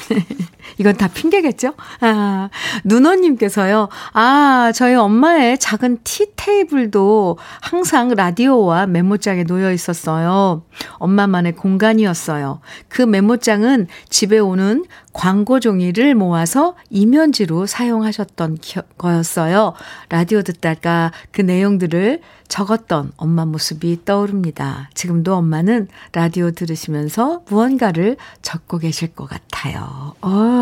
이건 0.76 0.96
다 0.96 1.08
핑계겠죠? 1.08 1.74
아, 2.00 2.50
누너님께서요. 2.84 3.88
아, 4.12 4.72
저희 4.74 4.94
엄마의 4.94 5.58
작은 5.58 5.98
티 6.04 6.26
테이블도 6.36 7.38
항상 7.60 8.10
라디오와 8.10 8.86
메모장에 8.86 9.44
놓여 9.44 9.72
있었어요. 9.72 10.62
엄마만의 10.98 11.56
공간이었어요. 11.56 12.60
그 12.88 13.02
메모장은 13.02 13.88
집에 14.08 14.38
오는 14.38 14.84
광고 15.12 15.58
종이를 15.58 16.14
모아서 16.14 16.76
이면지로 16.90 17.66
사용하셨던 17.66 18.58
거였어요. 18.96 19.74
라디오 20.08 20.42
듣다가 20.42 21.12
그 21.32 21.40
내용들을 21.40 22.20
적었던 22.46 23.12
엄마 23.16 23.44
모습이 23.44 24.04
떠오릅니다. 24.04 24.90
지금도 24.94 25.34
엄마는 25.34 25.88
라디오 26.12 26.50
들으시면서 26.50 27.42
무언가를 27.48 28.16
적고 28.42 28.78
계실 28.78 29.08
것 29.14 29.28
같아요. 29.28 30.14
어. 30.22 30.57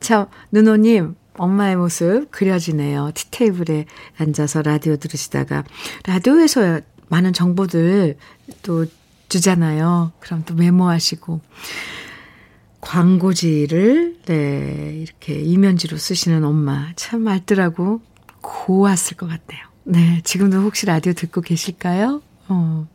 참, 0.00 0.26
누노님, 0.52 1.16
엄마의 1.34 1.76
모습 1.76 2.30
그려지네요. 2.30 3.10
티테이블에 3.14 3.86
앉아서 4.18 4.62
라디오 4.62 4.96
들으시다가, 4.96 5.64
라디오에서 6.04 6.80
많은 7.08 7.32
정보들 7.32 8.16
또 8.62 8.86
주잖아요. 9.28 10.12
그럼 10.20 10.44
또 10.46 10.54
메모하시고. 10.54 11.40
광고지를, 12.80 14.18
네, 14.26 14.98
이렇게 15.02 15.40
이면지로 15.40 15.96
쓰시는 15.96 16.44
엄마. 16.44 16.92
참 16.94 17.26
알뜰하고 17.26 18.00
고왔을 18.40 19.16
것 19.16 19.26
같네요. 19.26 19.66
네, 19.82 20.20
지금도 20.22 20.58
혹시 20.58 20.86
라디오 20.86 21.12
듣고 21.12 21.40
계실까요? 21.40 22.22
어. 22.48 22.86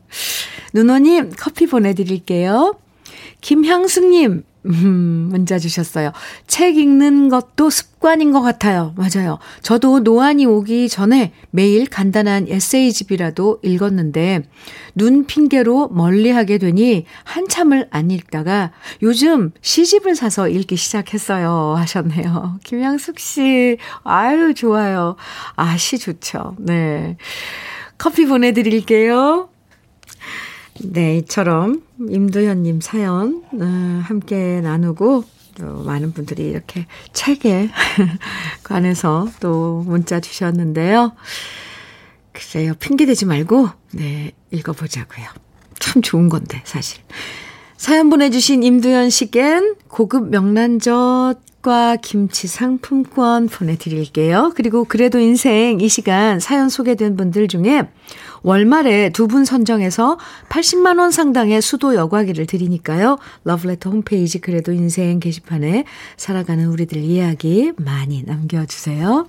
누노님, 0.73 1.33
커피 1.37 1.67
보내드릴게요. 1.67 2.79
김향숙님, 3.41 4.43
음, 4.65 5.29
문자 5.31 5.57
주셨어요. 5.57 6.11
책 6.47 6.77
읽는 6.77 7.29
것도 7.29 7.69
습관인 7.69 8.31
것 8.31 8.41
같아요. 8.41 8.93
맞아요. 8.95 9.39
저도 9.61 9.99
노안이 9.99 10.45
오기 10.45 10.89
전에 10.89 11.33
매일 11.49 11.87
간단한 11.87 12.47
에세이집이라도 12.47 13.59
읽었는데, 13.63 14.43
눈 14.93 15.25
핑계로 15.25 15.89
멀리 15.89 16.29
하게 16.29 16.57
되니 16.57 17.05
한참을 17.23 17.87
안 17.91 18.11
읽다가 18.11 18.71
요즘 19.01 19.51
시집을 19.61 20.15
사서 20.15 20.49
읽기 20.49 20.75
시작했어요. 20.75 21.75
하셨네요. 21.77 22.59
김양숙 22.63 23.19
씨, 23.19 23.77
아유, 24.03 24.53
좋아요. 24.53 25.15
아, 25.55 25.77
시 25.77 25.97
좋죠. 25.97 26.55
네. 26.59 27.17
커피 27.97 28.25
보내드릴게요. 28.25 29.50
네, 30.83 31.17
이처럼 31.17 31.83
임도현님 31.99 32.81
사연 32.81 33.43
어, 33.53 34.01
함께 34.03 34.61
나누고 34.61 35.23
또 35.55 35.83
많은 35.83 36.13
분들이 36.13 36.43
이렇게 36.49 36.87
책에 37.13 37.69
관해서 38.63 39.27
또 39.39 39.83
문자 39.85 40.19
주셨는데요. 40.19 41.13
글쎄요, 42.31 42.73
핑계대지 42.79 43.25
말고, 43.25 43.69
네, 43.91 44.31
읽어보자고요. 44.51 45.25
참 45.79 46.01
좋은 46.01 46.29
건데, 46.29 46.61
사실. 46.63 47.01
사연 47.75 48.09
보내주신 48.09 48.63
임도현 48.63 49.09
씨겐 49.09 49.75
고급 49.87 50.29
명란젓과 50.29 51.97
김치 52.01 52.47
상품권 52.47 53.49
보내드릴게요. 53.49 54.53
그리고 54.55 54.85
그래도 54.85 55.19
인생 55.19 55.81
이 55.81 55.89
시간 55.89 56.39
사연 56.39 56.69
소개된 56.69 57.17
분들 57.17 57.47
중에 57.47 57.89
월말에 58.43 59.09
두 59.11 59.27
분 59.27 59.45
선정해서 59.45 60.17
80만 60.49 60.99
원 60.99 61.11
상당의 61.11 61.61
수도 61.61 61.95
여과기를 61.95 62.45
드리니까요. 62.47 63.17
러브레터 63.43 63.89
홈페이지 63.89 64.39
그래도 64.39 64.71
인생 64.73 65.19
게시판에 65.19 65.85
살아가는 66.17 66.65
우리들 66.67 66.97
이야기 66.97 67.71
많이 67.77 68.23
남겨주세요. 68.23 69.27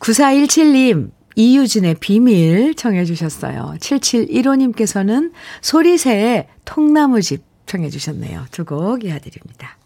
9417님, 0.00 1.10
이유진의 1.36 1.96
비밀 2.00 2.74
청해 2.74 3.04
주셨어요. 3.04 3.74
7715님께서는 3.80 5.32
소리새의 5.62 6.48
통나무집 6.64 7.42
청해 7.66 7.90
주셨네요. 7.90 8.46
두 8.50 8.64
곡 8.64 9.04
이어드립니다. 9.04 9.76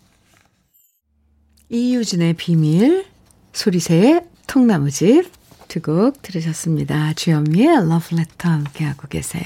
이유진의 1.70 2.34
비밀, 2.34 3.04
소리새의 3.52 4.22
통나무집 4.46 5.30
두 5.68 5.80
곡 5.80 6.22
들으셨습니다. 6.22 7.12
주현미의 7.14 7.88
러브레터 7.88 8.48
함께하고 8.48 9.06
계세요. 9.08 9.44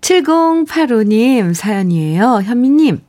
7085님 0.00 1.54
사연이에요. 1.54 2.40
현미님, 2.44 3.00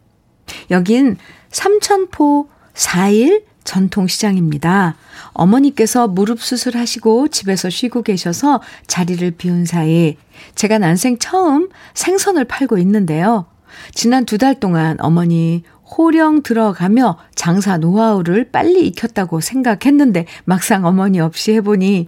여긴 0.72 1.18
삼천포 1.52 2.50
4일 2.74 3.44
전통시장입니다. 3.64 4.96
어머니께서 5.34 6.08
무릎 6.08 6.42
수술하시고 6.42 7.28
집에서 7.28 7.70
쉬고 7.70 8.02
계셔서 8.02 8.62
자리를 8.88 9.30
비운 9.32 9.66
사이 9.66 10.18
제가 10.56 10.80
난생 10.80 11.20
처음 11.20 11.70
생선을 11.94 12.46
팔고 12.46 12.78
있는데요. 12.80 13.46
지난 13.94 14.26
두 14.26 14.38
달 14.38 14.60
동안 14.60 14.98
어머니 15.00 15.64
호령 15.98 16.44
들어가며 16.44 17.18
장사 17.36 17.78
노하우를 17.78 18.52
빨리 18.52 18.88
익혔다고 18.88 19.42
생각했는데 19.42 20.26
막상 20.46 20.86
어머니 20.86 21.20
없이 21.20 21.54
해보니 21.54 22.08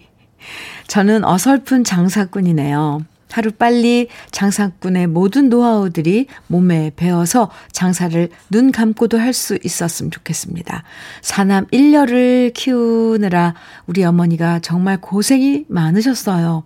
저는 0.88 1.24
어설픈 1.26 1.84
장사꾼이네요. 1.84 3.06
하루 3.32 3.52
빨리 3.52 4.10
장사꾼의 4.32 5.08
모든 5.08 5.50
노하우들이 5.50 6.28
몸에 6.48 6.92
배어서 6.96 7.50
장사를 7.72 8.30
눈 8.50 8.72
감고도 8.72 9.18
할 9.18 9.32
수 9.34 9.58
있었으면 9.64 10.12
좋겠습니다. 10.12 10.84
사남 11.22 11.66
1녀를 11.68 12.54
키우느라 12.54 13.56
우리 13.88 14.04
어머니가 14.04 14.60
정말 14.60 15.00
고생이 15.00 15.66
많으셨어요. 15.70 16.66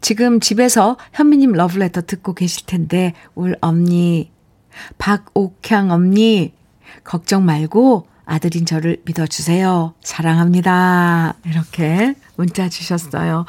지금 0.00 0.40
집에서 0.40 0.96
현미님 1.12 1.52
러브레터 1.52 2.02
듣고 2.06 2.32
계실 2.32 2.64
텐데, 2.64 3.12
울 3.34 3.54
엄니, 3.60 4.30
박옥향 4.96 5.90
엄니, 5.90 6.54
걱정 7.04 7.44
말고 7.44 8.06
아들인 8.24 8.64
저를 8.64 8.96
믿어주세요. 9.04 9.92
사랑합니다. 10.02 11.34
이렇게 11.44 12.14
문자 12.38 12.68
주셨어요. 12.68 13.44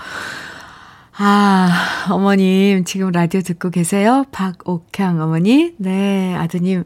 아, 1.16 2.08
어머님, 2.10 2.84
지금 2.86 3.12
라디오 3.12 3.42
듣고 3.42 3.70
계세요? 3.70 4.26
박옥향 4.32 5.22
어머니? 5.22 5.76
네, 5.78 6.36
아드님. 6.36 6.84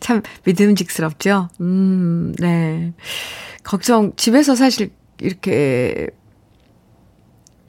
참 0.00 0.22
믿음직스럽죠? 0.44 1.50
음, 1.60 2.34
네. 2.38 2.92
걱정, 3.62 4.12
집에서 4.16 4.56
사실 4.56 4.90
이렇게 5.20 6.08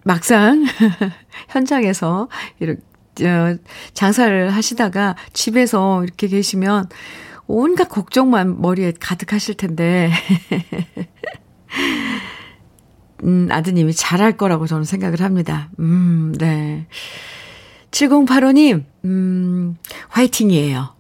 막상 0.04 0.66
현장에서 1.50 2.30
이렇게 2.60 3.58
장사를 3.94 4.50
하시다가 4.50 5.16
집에서 5.34 6.04
이렇게 6.04 6.28
계시면 6.28 6.90
온갖 7.46 7.90
걱정만 7.90 8.60
머리에 8.60 8.94
가득하실 9.00 9.56
텐데. 9.56 10.10
음, 13.24 13.48
아드님이 13.52 13.94
잘할 13.94 14.38
거라고 14.38 14.68
저는 14.68 14.84
생각을 14.84 15.22
합니다. 15.22 15.70
음, 15.80 16.34
네. 16.38 16.88
7085님, 17.92 18.86
음, 19.06 19.76
화이팅이에요. 20.10 20.96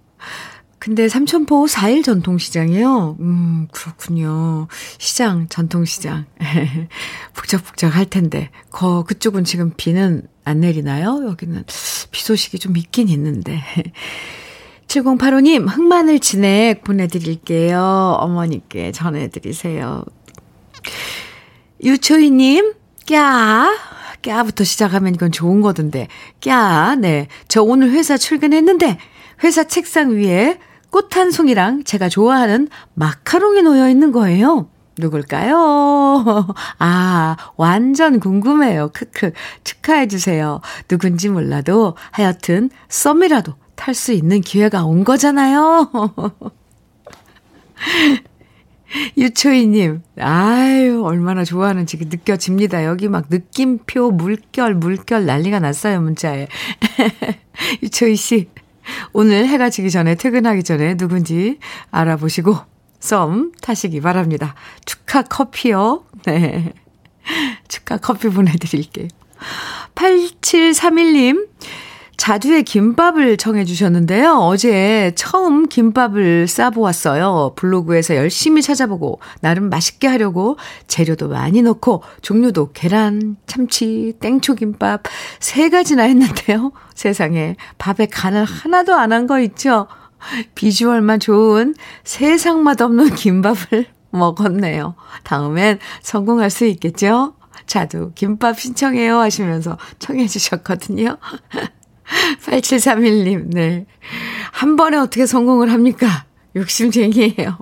근데 0.79 1.09
삼천포 1.09 1.65
4일 1.65 2.03
전통시장이요? 2.05 3.17
음, 3.19 3.67
그렇군요. 3.71 4.67
시장, 4.97 5.47
전통시장. 5.49 6.25
북적북적 7.33 7.93
할 7.93 8.05
텐데. 8.05 8.49
거, 8.71 9.03
그쪽은 9.03 9.43
지금 9.43 9.73
비는 9.75 10.23
안 10.45 10.61
내리나요? 10.61 11.25
여기는 11.27 11.65
비 12.11 12.23
소식이 12.23 12.59
좀 12.59 12.77
있긴 12.77 13.09
있는데. 13.09 13.61
7085님, 14.87 15.67
흑마늘 15.69 16.19
진액 16.19 16.83
보내드릴게요. 16.83 18.17
어머니께 18.19 18.91
전해드리세요. 18.91 20.03
유초희님, 21.83 22.73
꺄. 23.05 23.77
꺄부터 24.21 24.63
시작하면 24.63 25.15
이건 25.15 25.31
좋은 25.31 25.61
거던데. 25.61 26.07
꺄, 26.41 26.99
네. 26.99 27.27
저 27.47 27.63
오늘 27.63 27.91
회사 27.91 28.17
출근했는데, 28.17 28.97
회사 29.43 29.63
책상 29.63 30.11
위에 30.11 30.59
꽃 30.91 31.15
한 31.15 31.31
송이랑 31.31 31.83
제가 31.83 32.09
좋아하는 32.09 32.67
마카롱이 32.95 33.61
놓여 33.61 33.89
있는 33.89 34.11
거예요. 34.11 34.69
누굴까요? 34.97 36.47
아, 36.79 37.37
완전 37.55 38.19
궁금해요. 38.19 38.89
크크. 38.93 39.31
축하해주세요. 39.63 40.59
누군지 40.89 41.29
몰라도 41.29 41.95
하여튼 42.11 42.69
썸이라도 42.89 43.53
탈 43.75 43.93
수 43.93 44.11
있는 44.11 44.41
기회가 44.41 44.83
온 44.83 45.05
거잖아요. 45.05 45.89
유초희님, 49.17 50.01
아유, 50.19 51.03
얼마나 51.03 51.43
좋아하는지 51.43 51.97
느껴집니다. 51.97 52.85
여기 52.85 53.07
막 53.07 53.25
느낌표, 53.29 54.11
물결, 54.11 54.75
물결 54.75 55.25
난리가 55.25 55.59
났어요, 55.59 56.01
문자에. 56.01 56.47
유초희 57.83 58.15
씨, 58.15 58.49
오늘 59.13 59.47
해가 59.47 59.69
지기 59.69 59.91
전에 59.91 60.15
퇴근하기 60.15 60.63
전에 60.63 60.97
누군지 60.97 61.59
알아보시고 61.91 62.57
썸 62.99 63.51
타시기 63.61 64.01
바랍니다. 64.01 64.55
축하 64.85 65.21
커피요. 65.21 66.05
네. 66.25 66.73
축하 67.67 67.97
커피 67.97 68.29
보내드릴게요. 68.29 69.07
8731님, 69.95 71.47
자두의 72.23 72.63
김밥을 72.63 73.37
청해 73.37 73.63
주셨는데요. 73.63 74.33
어제 74.39 75.13
처음 75.15 75.69
김밥을 75.69 76.49
싸보았어요. 76.49 77.53
블로그에서 77.55 78.17
열심히 78.17 78.61
찾아보고 78.61 79.21
나름 79.39 79.69
맛있게 79.69 80.07
하려고 80.09 80.57
재료도 80.87 81.29
많이 81.29 81.61
넣고 81.61 82.03
종류도 82.21 82.71
계란, 82.73 83.37
참치, 83.47 84.13
땡초김밥 84.19 85.03
세 85.39 85.69
가지나 85.69 86.03
했는데요. 86.03 86.73
세상에 86.93 87.55
밥에 87.77 88.07
간을 88.07 88.43
하나도 88.43 88.93
안 88.95 89.13
한 89.13 89.25
거 89.25 89.39
있죠? 89.39 89.87
비주얼만 90.55 91.21
좋은 91.21 91.73
세상 92.03 92.63
맛없는 92.63 93.15
김밥을 93.15 93.85
먹었네요. 94.11 94.95
다음엔 95.23 95.79
성공할 96.01 96.49
수 96.49 96.65
있겠죠? 96.65 97.35
자두 97.65 98.11
김밥 98.13 98.59
신청해요 98.59 99.17
하시면서 99.19 99.77
청해 99.99 100.27
주셨거든요. 100.27 101.17
8731님, 102.45 103.53
네. 103.53 103.85
한 104.51 104.75
번에 104.75 104.97
어떻게 104.97 105.25
성공을 105.25 105.71
합니까? 105.71 106.25
욕심쟁이에요. 106.55 107.57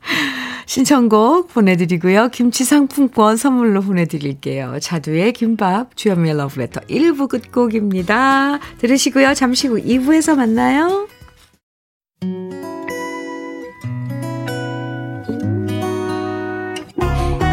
신청곡 0.66 1.48
보내드리고요. 1.48 2.28
김치 2.28 2.64
상품권 2.64 3.36
선물로 3.36 3.80
보내드릴게요. 3.80 4.78
자두의 4.80 5.32
김밥, 5.32 5.96
주연미의 5.96 6.36
러브레터 6.36 6.82
1부 6.82 7.28
끝곡입니다. 7.28 8.60
들으시고요. 8.78 9.34
잠시 9.34 9.66
후 9.66 9.82
2부에서 9.82 10.36
만나요. 10.36 11.08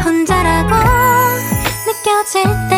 혼자라고 0.04 0.74
느껴질 1.88 2.44
때 2.70 2.77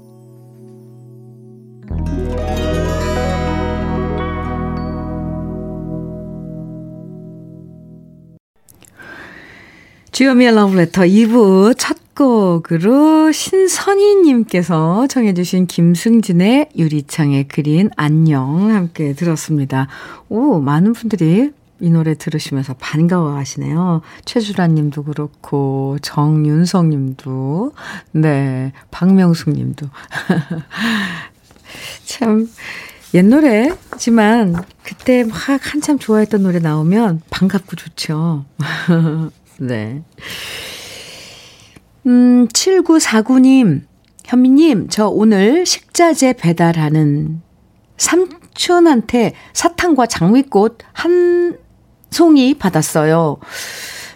Love 10.23 10.77
Letter 10.77 11.09
2부 11.09 11.73
첫 11.79 12.13
곡으로 12.13 13.31
신선희님께서 13.31 15.07
청해주신 15.07 15.65
김승진의 15.65 16.69
유리창에 16.77 17.43
그린 17.43 17.89
안녕 17.95 18.69
함께 18.69 19.13
들었습니다. 19.13 19.87
오, 20.29 20.59
많은 20.59 20.93
분들이 20.93 21.51
이 21.79 21.89
노래 21.89 22.13
들으시면서 22.13 22.75
반가워 22.75 23.35
하시네요. 23.35 24.01
최주란 24.23 24.75
님도 24.75 25.05
그렇고, 25.05 25.97
정윤성 26.03 26.91
님도, 26.91 27.71
네, 28.11 28.73
박명숙 28.91 29.49
님도. 29.49 29.87
참, 32.05 32.47
옛 33.15 33.25
노래지만, 33.25 34.55
그때 34.83 35.23
막 35.23 35.73
한참 35.73 35.97
좋아했던 35.97 36.43
노래 36.43 36.59
나오면 36.59 37.21
반갑고 37.31 37.75
좋죠. 37.75 38.45
네. 39.61 40.01
음, 42.07 42.47
7949님, 42.47 43.83
현미님, 44.25 44.87
저 44.89 45.07
오늘 45.07 45.67
식자재 45.67 46.33
배달하는 46.33 47.43
삼촌한테 47.95 49.35
사탕과 49.53 50.07
장미꽃 50.07 50.79
한 50.93 51.59
송이 52.09 52.55
받았어요. 52.55 53.37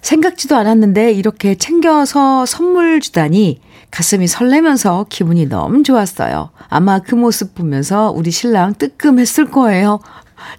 생각지도 0.02 0.56
않았는데 0.56 1.12
이렇게 1.12 1.56
챙겨서 1.56 2.48
선물 2.48 3.00
주다니 3.00 3.62
가슴이 3.92 4.26
설레면서 4.26 5.06
기분이 5.10 5.46
너무 5.46 5.84
좋았어요. 5.84 6.50
아마 6.70 6.98
그 7.00 7.14
모습 7.14 7.54
보면서 7.54 8.10
우리 8.10 8.32
신랑 8.32 8.74
뜨끔했을 8.74 9.52
거예요. 9.52 10.00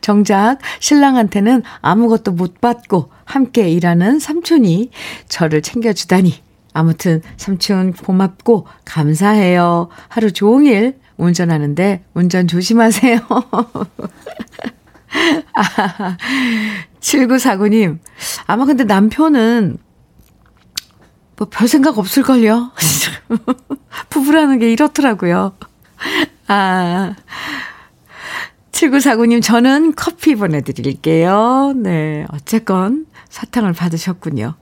정작 0.01 0.59
신랑한테는 0.79 1.65
아무것도 1.81 2.33
못 2.33 2.61
받고 2.61 3.16
함께 3.27 3.69
일하는 3.69 4.19
삼촌이 4.19 4.91
저를 5.29 5.61
챙겨주다니. 5.61 6.41
아무튼 6.73 7.21
삼촌 7.37 7.93
고맙고 7.93 8.67
감사해요. 8.85 9.89
하루 10.09 10.33
종일 10.33 10.99
운전하는데 11.19 12.05
운전 12.15 12.49
조심하세요. 12.49 13.19
아, 15.55 16.17
7949님, 17.01 17.99
아마 18.47 18.65
근데 18.67 18.85
남편은 18.85 19.79
뭐 21.37 21.49
별 21.51 21.69
생각 21.69 21.99
없을걸요? 21.99 22.73
부부라는 24.11 24.59
게 24.59 24.71
이렇더라고요. 24.73 25.53
아, 26.49 27.15
7949님, 28.77 29.43
저는 29.43 29.95
커피 29.97 30.35
보내드릴게요. 30.35 31.73
네, 31.77 32.27
어쨌건 32.31 33.07
사탕을 33.31 33.73
받으셨군요. 33.73 34.55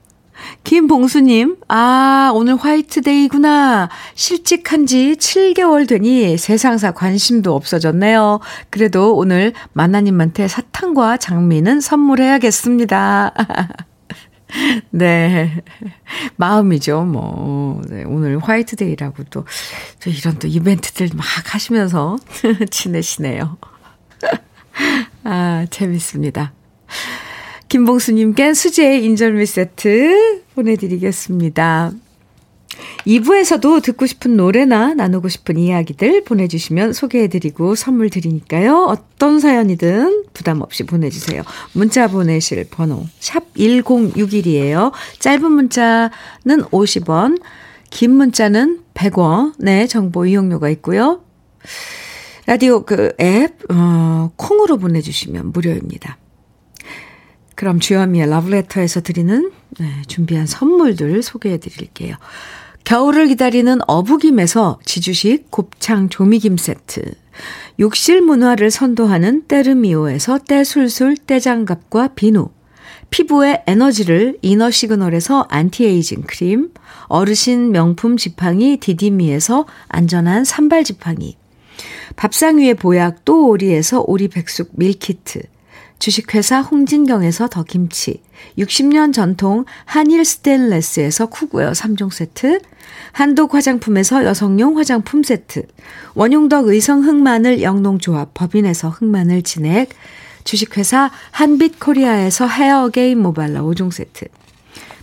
김봉수님, 0.63 1.57
아, 1.67 2.31
오늘 2.33 2.55
화이트데이구나. 2.55 3.89
실직한 4.13 4.85
지 4.85 5.15
7개월 5.19 5.85
되니 5.87 6.37
세상사 6.37 6.91
관심도 6.91 7.53
없어졌네요. 7.53 8.39
그래도 8.69 9.17
오늘 9.17 9.51
만나님한테 9.73 10.47
사탕과 10.47 11.17
장미는 11.17 11.81
선물해야겠습니다. 11.81 13.33
네. 14.91 15.61
마음이죠, 16.37 17.01
뭐. 17.03 17.81
네, 17.89 18.05
오늘 18.05 18.39
화이트데이라고 18.39 19.23
또, 19.29 19.45
또 20.01 20.09
이런 20.09 20.39
또 20.39 20.47
이벤트들 20.47 21.09
막 21.15 21.25
하시면서 21.53 22.17
지내시네요. 22.71 23.57
아, 25.23 25.65
재밌습니다. 25.69 26.53
김봉수님께 27.67 28.53
수제 28.53 28.99
인절미 28.99 29.45
세트 29.45 30.43
보내드리겠습니다. 30.55 31.91
2부에서도 33.07 33.81
듣고 33.83 34.05
싶은 34.05 34.35
노래나 34.35 34.93
나누고 34.93 35.29
싶은 35.29 35.57
이야기들 35.57 36.23
보내주시면 36.23 36.93
소개해드리고 36.93 37.75
선물 37.75 38.09
드리니까요. 38.09 38.85
어떤 38.85 39.39
사연이든 39.39 40.25
부담 40.33 40.61
없이 40.61 40.83
보내주세요. 40.83 41.43
문자 41.73 42.07
보내실 42.07 42.67
번호 42.69 43.05
샵 43.19 43.53
1061이에요. 43.53 44.91
짧은 45.19 45.51
문자는 45.51 46.09
50원, 46.71 47.41
긴 47.89 48.11
문자는 48.11 48.81
100원의 48.93 49.87
정보 49.87 50.25
이용료가 50.25 50.69
있고요. 50.69 51.21
라디오 52.45 52.85
그 52.85 53.13
앱, 53.19 53.71
어, 53.71 54.31
콩으로 54.35 54.77
보내주시면 54.77 55.51
무료입니다. 55.51 56.17
그럼 57.55 57.79
주현미의 57.79 58.29
러브레터에서 58.29 59.01
드리는 59.01 59.51
네, 59.79 60.01
준비한 60.07 60.45
선물들 60.45 61.23
소개해 61.23 61.57
드릴게요. 61.57 62.15
겨울을 62.83 63.27
기다리는 63.27 63.79
어부김에서 63.87 64.79
지주식 64.85 65.49
곱창 65.49 66.07
조미김 66.09 66.57
세트. 66.57 67.01
욕실 67.79 68.21
문화를 68.21 68.69
선도하는 68.69 69.47
때르미오에서 69.47 70.39
때술술 70.47 71.17
때장갑과 71.17 72.09
비누. 72.09 72.49
피부의 73.09 73.63
에너지를 73.65 74.37
이너 74.41 74.69
시그널에서 74.69 75.47
안티에이징 75.49 76.23
크림. 76.27 76.71
어르신 77.07 77.71
명품 77.71 78.17
지팡이 78.17 78.77
디디미에서 78.77 79.65
안전한 79.87 80.43
삼발 80.43 80.83
지팡이. 80.83 81.37
밥상 82.15 82.57
위의 82.57 82.73
보약 82.73 83.25
또 83.25 83.49
오리에서 83.49 84.03
오리 84.05 84.27
백숙 84.27 84.71
밀키트. 84.73 85.41
주식회사 85.97 86.59
홍진경에서 86.59 87.47
더김치, 87.47 88.21
60년 88.57 89.13
전통 89.13 89.65
한일 89.85 90.25
스테인레스에서 90.25 91.27
쿠고요 91.27 91.71
3종 91.71 92.11
세트, 92.11 92.59
한독 93.13 93.53
화장품에서 93.53 94.25
여성용 94.25 94.77
화장품 94.77 95.23
세트, 95.23 95.63
원용덕 96.13 96.67
의성 96.67 97.03
흑마늘 97.05 97.61
영농조합 97.61 98.33
법인에서 98.33 98.89
흑마늘 98.89 99.41
진액, 99.41 99.89
주식회사 100.43 101.11
한빛코리아에서 101.31 102.45
헤어게임 102.45 103.19
모발라 103.19 103.61
5종 103.61 103.91
세트, 103.91 104.25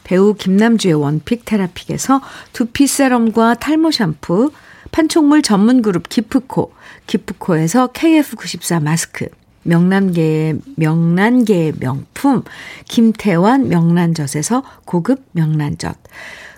배우 0.05 0.35
김남주의 0.35 0.95
원픽 0.95 1.45
테라픽에서 1.47 2.21
두피 2.53 2.87
세럼과 2.87 3.55
탈모 3.55 3.91
샴푸, 3.93 4.53
판촉물 4.93 5.43
전문 5.43 5.83
그룹 5.83 6.09
기프코, 6.09 6.73
기프코에서 7.07 7.89
KF94 7.89 8.83
마스크, 8.83 9.27
명란계의 9.65 10.59
명란계의 10.77 11.75
명품 11.81 12.43
김태환 12.89 13.69
명란젓에서 13.69 14.63
고급 14.85 15.25
명란젓. 15.33 15.97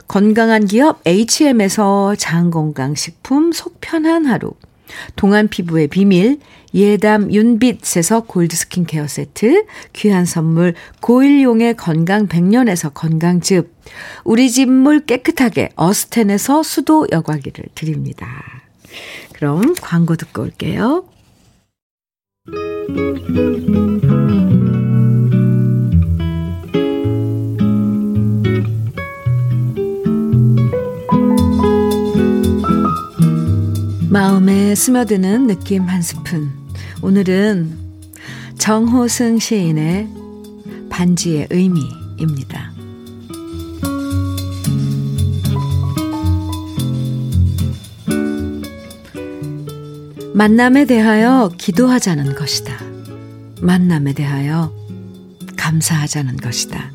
건강한 0.08 0.66
기업 0.66 1.00
H&M에서 1.06 2.14
장건강식품 2.16 3.52
속편한 3.52 4.26
하루. 4.26 4.52
동안 5.16 5.48
피부의 5.48 5.88
비밀 5.88 6.38
예담 6.74 7.32
윤빛에서 7.32 8.22
골드 8.24 8.56
스킨케어 8.56 9.06
세트 9.06 9.64
귀한 9.92 10.26
선물 10.26 10.74
고일용의 11.00 11.76
건강 11.76 12.26
100년에서 12.26 12.92
건강즙 12.92 13.72
우리 14.24 14.50
집 14.50 14.68
물 14.68 15.00
깨끗하게 15.06 15.70
어스텐에서 15.76 16.62
수도 16.62 17.06
여과기를 17.12 17.66
드립니다. 17.74 18.26
그럼 19.32 19.74
광고 19.80 20.16
듣고 20.16 20.42
올게요. 20.42 21.04
마음에 34.10 34.74
스며드는 34.74 35.46
느낌 35.48 35.82
한 35.84 36.00
스푼. 36.00 36.63
오늘은 37.04 37.76
정호승 38.56 39.38
시인의 39.38 40.08
반지의 40.88 41.48
의미입니다. 41.50 42.72
만남에 50.32 50.86
대하여 50.86 51.50
기도하자는 51.58 52.36
것이다. 52.36 52.74
만남에 53.60 54.14
대하여 54.14 54.72
감사하자는 55.58 56.38
것이다. 56.38 56.90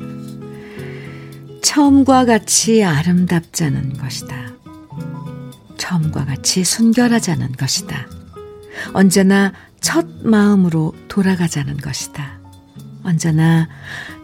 처음과 1.62 2.24
같이 2.24 2.82
아름답자는 2.82 3.92
것이다. 3.92 4.54
처음과 5.78 6.24
같이 6.24 6.64
순결하자는 6.64 7.52
것이다. 7.52 8.08
언제나 8.92 9.52
첫 9.80 10.06
마음으로 10.22 10.94
돌아가자는 11.08 11.78
것이다. 11.78 12.40
언제나 13.02 13.68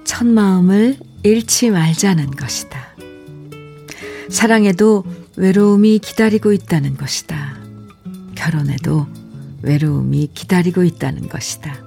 첫 0.05 0.27
마음을 0.27 0.99
잃지 1.23 1.71
말자는 1.71 2.31
것이다. 2.33 2.95
사랑에도 4.31 5.05
외로움이 5.37 5.99
기다리고 5.99 6.53
있다는 6.53 6.97
것이다. 6.97 7.57
결혼해도 8.35 9.07
외로움이 9.63 10.31
기다리고 10.35 10.85
있다는 10.85 11.29
것이다. 11.29 11.85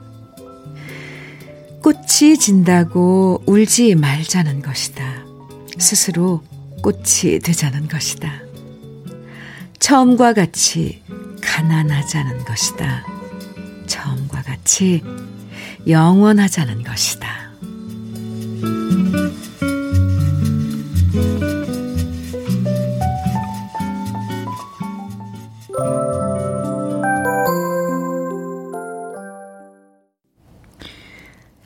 꽃이 1.81 2.37
진다고 2.37 3.43
울지 3.45 3.95
말자는 3.95 4.61
것이다. 4.61 5.23
스스로 5.77 6.43
꽃이 6.81 7.39
되자는 7.43 7.87
것이다. 7.87 8.31
처음과 9.79 10.33
같이 10.33 11.01
가난하자는 11.41 12.43
것이다. 12.43 13.18
처음과 13.89 14.43
같이 14.43 15.03
영원하자는 15.85 16.83
것이다. 16.83 17.49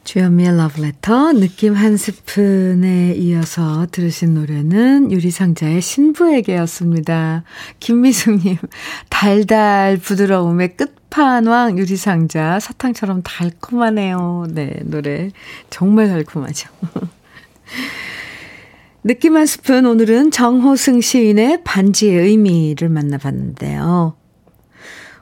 주현미의 0.04 0.58
러브레터 0.58 1.34
느낌 1.34 1.74
한 1.74 1.98
스푼에 1.98 3.16
이어서 3.16 3.88
들으신 3.92 4.36
노래는 4.36 5.12
유리상자의 5.12 5.82
신부에게였습니다. 5.82 7.44
김미숙님 7.80 8.58
달달 9.10 9.98
부드러움의 9.98 10.78
끝 10.78 11.03
판왕 11.14 11.78
유리상자 11.78 12.60
사탕처럼 12.60 13.22
달콤하네요. 13.22 14.48
네 14.50 14.80
노래 14.84 15.30
정말 15.70 16.08
달콤하죠. 16.08 16.72
느낌 19.04 19.38
한 19.38 19.46
스푼 19.46 19.86
오늘은 19.86 20.32
정호승 20.32 21.02
시인의 21.02 21.64
반지의 21.64 22.30
의미를 22.30 22.90
만나봤는데요. 22.90 24.16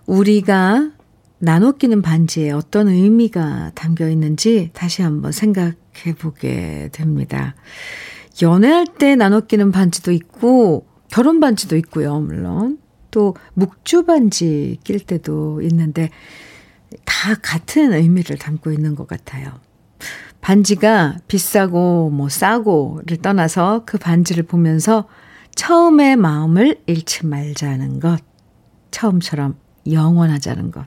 우리가 0.06 0.92
나눠 1.40 1.74
끼는 1.74 2.02
반지에 2.02 2.52
어떤 2.52 2.88
의미가 2.88 3.74
담겨 3.76 4.08
있는지 4.08 4.70
다시 4.72 5.02
한번 5.02 5.34
생각해 5.34 6.16
보게 6.18 6.88
됩니다. 6.94 7.56
연애할 8.42 8.86
때 8.98 9.16
나눠 9.16 9.42
끼는 9.42 9.74
반지도 9.74 10.14
있고, 10.14 10.86
결혼 11.10 11.40
반지도 11.42 11.76
있고요, 11.76 12.20
물론. 12.20 12.81
또, 13.12 13.36
묵주 13.54 14.06
반지 14.06 14.78
낄 14.84 15.00
때도 15.00 15.62
있는데, 15.62 16.10
다 17.06 17.36
같은 17.36 17.94
의미를 17.94 18.38
담고 18.38 18.72
있는 18.72 18.96
것 18.96 19.08
같아요. 19.08 19.60
반지가 20.42 21.18
비싸고 21.28 22.10
뭐 22.10 22.28
싸고를 22.30 23.18
떠나서 23.18 23.84
그 23.86 23.98
반지를 23.98 24.44
보면서 24.44 25.08
처음의 25.56 26.16
마음을 26.16 26.78
잃지 26.88 27.28
말자는 27.28 28.00
것. 28.00 28.20
처음처럼 28.90 29.56
영원하자는 29.90 30.72
것. 30.72 30.86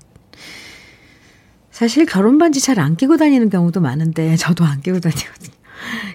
사실 1.71 2.05
결혼 2.07 2.39
반지 2.39 2.61
잘 2.61 2.79
안 2.79 2.97
끼고 2.97 3.17
다니는 3.17 3.49
경우도 3.51 3.81
많은데 3.81 4.37
저도 4.37 4.65
안 4.65 4.81
끼고 4.81 5.01
다니거든요. 5.01 5.55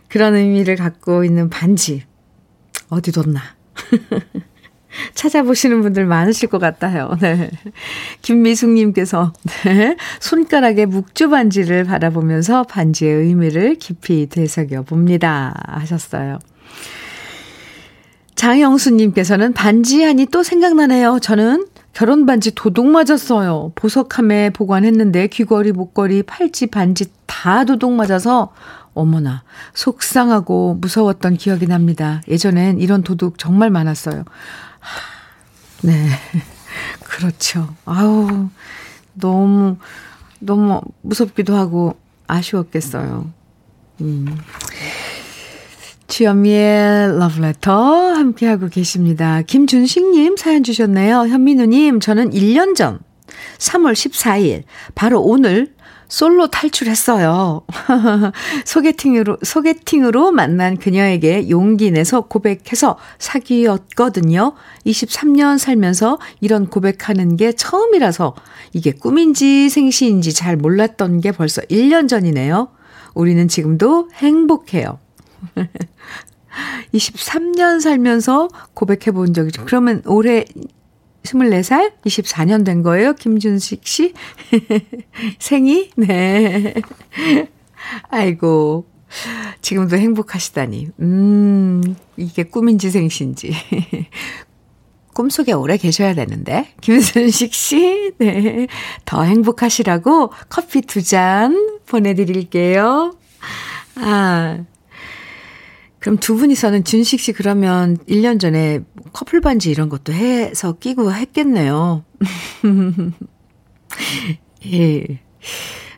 그런 0.10 0.36
의미를 0.36 0.76
갖고 0.76 1.24
있는 1.24 1.50
반지 1.50 2.04
어디 2.90 3.12
뒀나? 3.12 3.42
찾아보시는 5.14 5.82
분들 5.82 6.06
많으실 6.06 6.50
것 6.50 6.60
같아요. 6.60 7.18
네. 7.22 7.50
김미숙님께서 8.22 9.34
네. 9.66 9.96
손가락에 10.20 10.86
묵주 10.86 11.30
반지를 11.30 11.84
바라보면서 11.84 12.64
반지의 12.64 13.26
의미를 13.26 13.76
깊이 13.76 14.28
되새겨 14.28 14.84
봅니다. 14.84 15.54
하셨어요. 15.68 16.40
장영수님께서는 18.36 19.54
반지 19.54 20.02
하니 20.04 20.26
또 20.28 20.44
생각나네요. 20.44 21.20
저는 21.22 21.68
결혼 21.92 22.26
반지 22.26 22.56
도둑 22.56 22.88
맞았어요. 22.88 23.74
보석함에 23.76 24.52
보관했는데 24.52 25.28
귀걸이, 25.28 25.74
목걸이, 25.74 26.24
팔찌, 26.24 26.68
반지 26.68 27.08
다 27.26 27.66
도둑 27.66 27.92
맞아서 27.92 28.54
어머나, 28.94 29.44
속상하고 29.74 30.78
무서웠던 30.80 31.36
기억이 31.36 31.68
납니다. 31.68 32.22
예전엔 32.28 32.80
이런 32.80 33.04
도둑 33.04 33.38
정말 33.38 33.70
많았어요. 33.70 34.24
네. 35.82 36.10
그렇죠. 37.04 37.76
아우, 37.86 38.50
너무, 39.14 39.78
너무 40.40 40.82
무섭기도 41.02 41.56
하고 41.56 41.96
아쉬웠겠어요. 42.28 43.32
음. 44.02 44.38
주현미의 46.08 47.20
러브레터 47.20 48.14
함께하고 48.14 48.68
계십니다. 48.70 49.42
김준식님 49.44 50.38
사연 50.38 50.64
주셨네요. 50.64 51.28
현민우님, 51.28 52.00
저는 52.00 52.32
1년 52.32 52.76
전 52.76 53.00
3월 53.60 53.94
14일, 53.94 54.64
바로 54.96 55.22
오늘 55.22 55.74
솔로 56.10 56.48
탈출했어요. 56.48 57.62
소개팅으로, 58.66 59.38
소개팅으로 59.44 60.32
만난 60.32 60.76
그녀에게 60.78 61.50
용기 61.50 61.92
내서 61.92 62.22
고백해서 62.22 62.98
사귀었거든요. 63.20 64.54
23년 64.86 65.60
살면서 65.60 66.20
이런 66.42 66.68
고백하는 66.68 67.38
게 67.38 67.54
처음이라서 67.54 68.36
이게 68.74 68.92
꿈인지 68.92 69.70
생시인지 69.70 70.34
잘 70.34 70.58
몰랐던 70.58 71.22
게 71.22 71.32
벌써 71.32 71.62
1년 71.62 72.10
전이네요. 72.10 72.70
우리는 73.14 73.48
지금도 73.48 74.10
행복해요. 74.16 74.98
23년 76.94 77.80
살면서 77.82 78.50
고백해 78.74 79.12
본 79.14 79.36
적이, 79.36 79.52
그러면 79.66 80.02
올해 80.06 80.46
24살? 81.34 81.92
24년 82.06 82.66
된 82.66 82.82
거예요? 82.82 83.14
김준식 83.14 83.86
씨? 83.86 84.14
생이? 85.40 85.92
네. 85.98 86.74
아이고. 88.10 88.86
지금도 89.62 89.98
행복하시다니. 89.98 90.90
음, 91.00 91.82
이게 92.18 92.44
꿈인지 92.44 92.92
생신지. 92.92 93.54
꿈속에 95.14 95.52
오래 95.54 95.78
계셔야 95.78 96.14
되는데. 96.14 96.74
김순식 96.82 97.54
씨, 97.54 98.12
네. 98.20 98.68
더 99.06 99.24
행복하시라고 99.24 100.32
커피 100.50 100.82
두 100.82 101.02
잔 101.04 101.80
보내드릴게요. 101.88 103.16
아, 103.96 104.60
그럼 106.00 106.18
두 106.18 106.36
분이서는 106.36 106.84
준식 106.84 107.20
씨 107.20 107.34
그러면 107.34 107.98
1년 108.08 108.40
전에 108.40 108.80
커플 109.14 109.42
반지 109.42 109.70
이런 109.70 109.90
것도 109.90 110.14
해서 110.14 110.74
끼고 110.74 111.14
했겠네요. 111.14 112.04
예. 114.72 115.06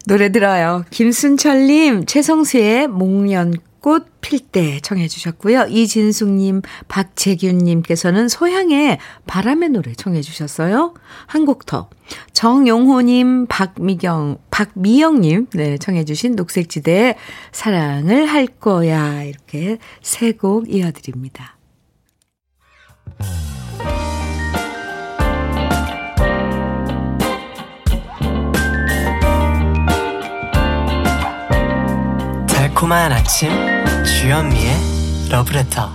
노래 0.07 0.31
들어요. 0.31 0.83
김순철님, 0.89 2.05
최성수의 2.05 2.87
목련꽃 2.87 3.70
필때 4.21 4.79
청해 4.81 5.07
주셨고요. 5.07 5.65
이진숙님, 5.67 6.61
박재균님께서는 6.87 8.27
소향의 8.29 8.99
바람의 9.25 9.69
노래 9.69 9.93
청해 9.93 10.21
주셨어요. 10.21 10.93
한 11.25 11.45
곡 11.45 11.65
더. 11.65 11.89
정용호님, 12.33 13.47
박미경, 13.47 14.37
박미영님, 14.51 15.47
네, 15.55 15.77
청해 15.77 16.05
주신 16.05 16.35
녹색지대의 16.35 17.15
사랑을 17.51 18.25
할 18.27 18.45
거야. 18.47 19.23
이렇게 19.23 19.77
세 20.01 20.31
곡 20.33 20.71
이어드립니다. 20.73 21.57
달콤한 32.81 33.11
아침 33.11 33.51
주현미의 34.03 34.73
러브레터 35.29 35.91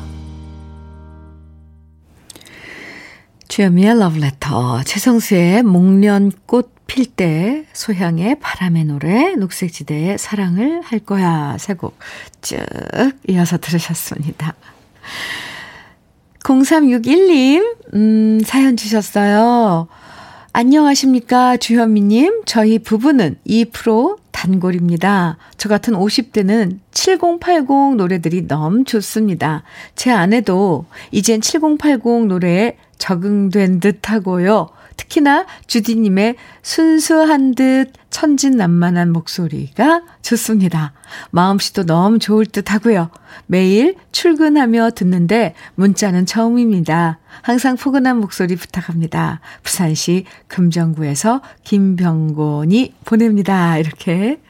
주현미의 3.48 3.98
러브레터 3.98 4.84
최성수의 4.84 5.64
목련꽃 5.64 6.86
필 6.86 7.06
때 7.06 7.66
소향의 7.72 8.38
바람의 8.38 8.84
노래 8.84 9.34
녹색지대의 9.34 10.18
사랑을 10.18 10.80
할 10.82 11.00
거야 11.00 11.56
세곡 11.58 11.98
쭉 12.42 12.56
이어서 13.28 13.58
들으셨습니다. 13.58 14.54
0361님 16.44 17.94
음, 17.94 18.40
사연 18.44 18.76
주셨어요. 18.76 19.88
안녕하십니까 20.52 21.56
주현미님 21.56 22.42
저희 22.46 22.78
부부는 22.78 23.38
2% 23.44 24.25
단골입니다. 24.46 25.36
저 25.56 25.68
같은 25.68 25.94
50대는 25.94 26.78
7080 26.92 27.96
노래들이 27.96 28.46
너무 28.46 28.84
좋습니다. 28.84 29.64
제 29.96 30.12
아내도 30.12 30.86
이젠 31.10 31.40
7080 31.40 32.26
노래에 32.26 32.76
적응된 32.98 33.80
듯 33.80 34.08
하고요. 34.08 34.68
특히나 34.96 35.46
주디님의 35.66 36.36
순수한 36.62 37.54
듯 37.54 37.92
천진난만한 38.10 39.12
목소리가 39.12 40.02
좋습니다. 40.22 40.92
마음씨도 41.30 41.84
너무 41.84 42.18
좋을 42.18 42.46
듯 42.46 42.72
하고요. 42.72 43.10
매일 43.46 43.96
출근하며 44.12 44.90
듣는데 44.90 45.54
문자는 45.74 46.26
처음입니다. 46.26 47.18
항상 47.42 47.76
포근한 47.76 48.18
목소리 48.20 48.56
부탁합니다. 48.56 49.40
부산시 49.62 50.24
금정구에서 50.48 51.42
김병곤이 51.64 52.94
보냅니다. 53.04 53.76
이렇게. 53.78 54.40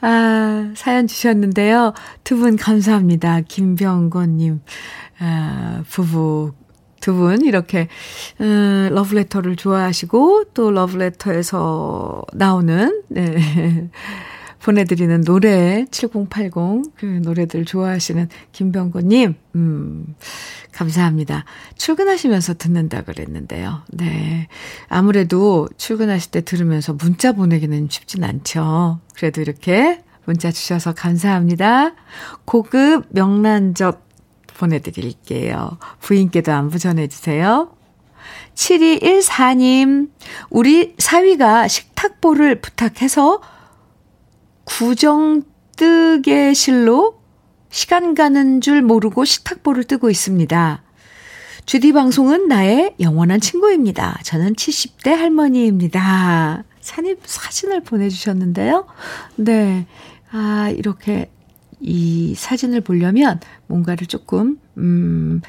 아, 0.00 0.72
사연 0.74 1.06
주셨는데요. 1.06 1.94
두 2.24 2.36
분 2.36 2.56
감사합니다. 2.56 3.42
김병곤님, 3.42 4.60
아, 5.20 5.84
부부 5.88 6.52
두 7.02 7.12
분 7.12 7.42
이렇게 7.44 7.88
음, 8.40 8.88
러브레터를 8.92 9.56
좋아하시고 9.56 10.44
또 10.54 10.70
러브레터에서 10.70 12.22
나오는 12.32 13.02
네. 13.08 13.90
보내드리는 14.62 15.22
노래 15.22 15.84
7080 15.90 16.52
그 16.96 17.04
노래들 17.22 17.64
좋아하시는 17.64 18.28
김병곤님 18.52 19.34
음, 19.56 20.14
감사합니다. 20.70 21.44
출근하시면서 21.76 22.54
듣는다 22.54 23.02
그랬는데요. 23.02 23.82
네. 23.90 24.46
아무래도 24.88 25.68
출근하실 25.76 26.30
때 26.30 26.40
들으면서 26.42 26.94
문자 26.94 27.32
보내기는 27.32 27.88
쉽진 27.90 28.22
않죠. 28.22 29.00
그래도 29.16 29.40
이렇게 29.40 30.00
문자 30.24 30.52
주셔서 30.52 30.94
감사합니다. 30.94 31.94
고급 32.44 33.06
명란젓 33.10 34.11
보내드릴게요. 34.56 35.78
부인께도 36.00 36.52
안부 36.52 36.78
전해주세요. 36.78 37.76
7214님, 38.54 40.10
우리 40.50 40.94
사위가 40.98 41.68
식탁보를 41.68 42.60
부탁해서 42.60 43.40
구정뜨개실로 45.76 47.20
시간 47.70 48.14
가는 48.14 48.60
줄 48.60 48.82
모르고 48.82 49.24
식탁보를 49.24 49.84
뜨고 49.84 50.10
있습니다. 50.10 50.82
주디 51.64 51.92
방송은 51.92 52.48
나의 52.48 52.96
영원한 53.00 53.40
친구입니다. 53.40 54.18
저는 54.24 54.54
70대 54.54 55.10
할머니입니다. 55.10 56.64
산입 56.80 57.20
사진을 57.24 57.82
보내주셨는데요. 57.82 58.86
네. 59.36 59.86
아, 60.32 60.72
이렇게 60.76 61.30
이 61.82 62.34
사진을 62.34 62.80
보려면 62.80 63.40
뭔가를 63.66 64.06
조금, 64.06 64.58
음, 64.78 65.42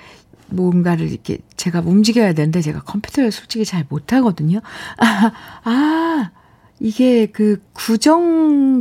뭔가를 0.48 1.10
이렇게 1.10 1.38
제가 1.58 1.82
움직여야 1.82 2.34
되는데 2.34 2.62
제가 2.62 2.82
컴퓨터를 2.82 3.32
솔직히 3.32 3.66
잘 3.66 3.86
못하거든요. 3.90 4.60
아, 4.98 5.32
아, 5.64 6.32
이게 6.80 7.28
그 7.28 7.62
구정뜨개실, 7.74 8.80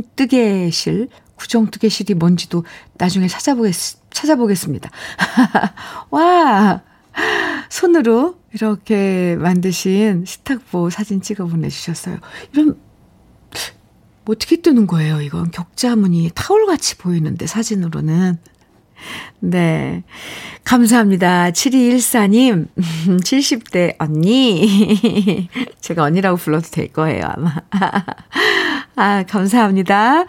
구정뜨개실이 1.35 2.15
뭔지도 2.15 2.65
나중에 2.95 3.27
찾아보겠, 3.27 3.73
찾아보겠습니다. 4.11 4.89
와, 6.11 6.81
손으로 7.69 8.39
이렇게 8.53 9.35
만드신 9.39 10.25
스탁보 10.27 10.89
사진 10.89 11.21
찍어 11.21 11.45
보내주셨어요. 11.45 12.17
이런 12.53 12.77
어떻게 14.25 14.61
뜨는 14.61 14.87
거예요, 14.87 15.21
이건? 15.21 15.51
격자무늬 15.51 16.31
타올같이 16.33 16.97
보이는데, 16.97 17.47
사진으로는. 17.47 18.37
네. 19.39 20.03
감사합니다. 20.63 21.51
7214님, 21.51 22.67
70대 22.75 23.95
언니. 23.99 25.49
제가 25.81 26.03
언니라고 26.03 26.37
불러도 26.37 26.69
될 26.69 26.87
거예요, 26.93 27.25
아마. 27.25 27.55
아, 28.95 29.23
감사합니다. 29.23 30.25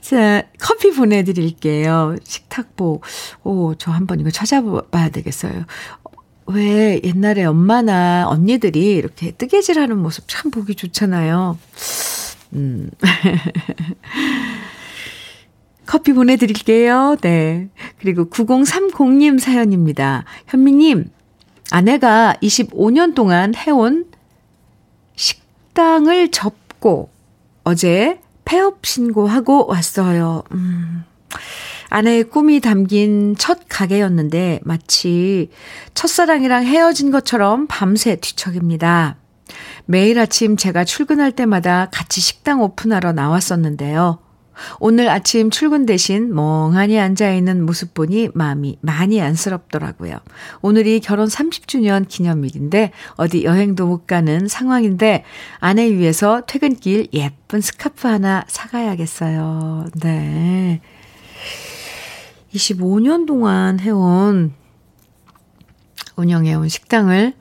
자, 0.00 0.42
커피 0.60 0.90
보내드릴게요. 0.92 2.16
식탁보. 2.24 3.02
오, 3.44 3.74
저 3.76 3.90
한번 3.90 4.20
이거 4.20 4.30
찾아봐야 4.30 5.08
되겠어요. 5.10 5.64
왜 6.46 7.00
옛날에 7.04 7.44
엄마나 7.44 8.26
언니들이 8.28 8.94
이렇게 8.94 9.30
뜨개질 9.30 9.78
하는 9.78 9.98
모습 9.98 10.24
참 10.28 10.50
보기 10.50 10.74
좋잖아요. 10.74 11.56
음. 12.54 12.90
커피 15.86 16.12
보내드릴게요. 16.12 17.16
네. 17.20 17.68
그리고 17.98 18.24
9030님 18.26 19.38
사연입니다. 19.38 20.24
현미님, 20.46 21.10
아내가 21.70 22.34
25년 22.42 23.14
동안 23.14 23.54
해온 23.54 24.06
식당을 25.16 26.30
접고 26.30 27.10
어제 27.64 28.20
폐업 28.44 28.84
신고하고 28.86 29.66
왔어요. 29.66 30.44
음. 30.52 31.04
아내의 31.90 32.24
꿈이 32.24 32.60
담긴 32.60 33.36
첫 33.36 33.60
가게였는데 33.68 34.60
마치 34.62 35.50
첫사랑이랑 35.92 36.64
헤어진 36.64 37.10
것처럼 37.10 37.66
밤새 37.66 38.16
뒤척입니다. 38.16 39.16
매일 39.86 40.18
아침 40.18 40.56
제가 40.56 40.84
출근할 40.84 41.32
때마다 41.32 41.88
같이 41.90 42.20
식당 42.20 42.62
오픈하러 42.62 43.12
나왔었는데요. 43.12 44.18
오늘 44.78 45.08
아침 45.08 45.50
출근 45.50 45.86
대신 45.86 46.34
멍하니 46.34 46.98
앉아있는 47.00 47.64
모습 47.64 47.94
보니 47.94 48.30
마음이 48.34 48.78
많이 48.80 49.20
안쓰럽더라고요. 49.20 50.18
오늘이 50.60 51.00
결혼 51.00 51.26
30주년 51.26 52.06
기념일인데 52.06 52.92
어디 53.16 53.44
여행도 53.44 53.86
못 53.86 54.06
가는 54.06 54.46
상황인데 54.48 55.24
아내 55.58 55.90
위해서 55.90 56.42
퇴근길 56.46 57.08
예쁜 57.12 57.60
스카프 57.60 58.06
하나 58.06 58.44
사가야겠어요. 58.46 59.86
네. 60.00 60.80
25년 62.54 63.26
동안 63.26 63.80
해온, 63.80 64.52
운영해온 66.16 66.68
식당을 66.68 67.32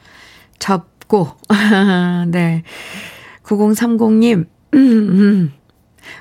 접 0.57 0.90
고, 1.11 1.27
네. 2.31 2.63
9030님, 3.43 4.45
음, 4.75 4.79
음. 4.79 5.53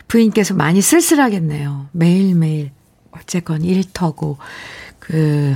부인께서 0.09 0.55
많이 0.55 0.83
쓸쓸하겠네요. 0.83 1.87
매일매일. 1.93 2.73
어쨌건 3.13 3.63
일터고, 3.63 4.39
그, 4.99 5.55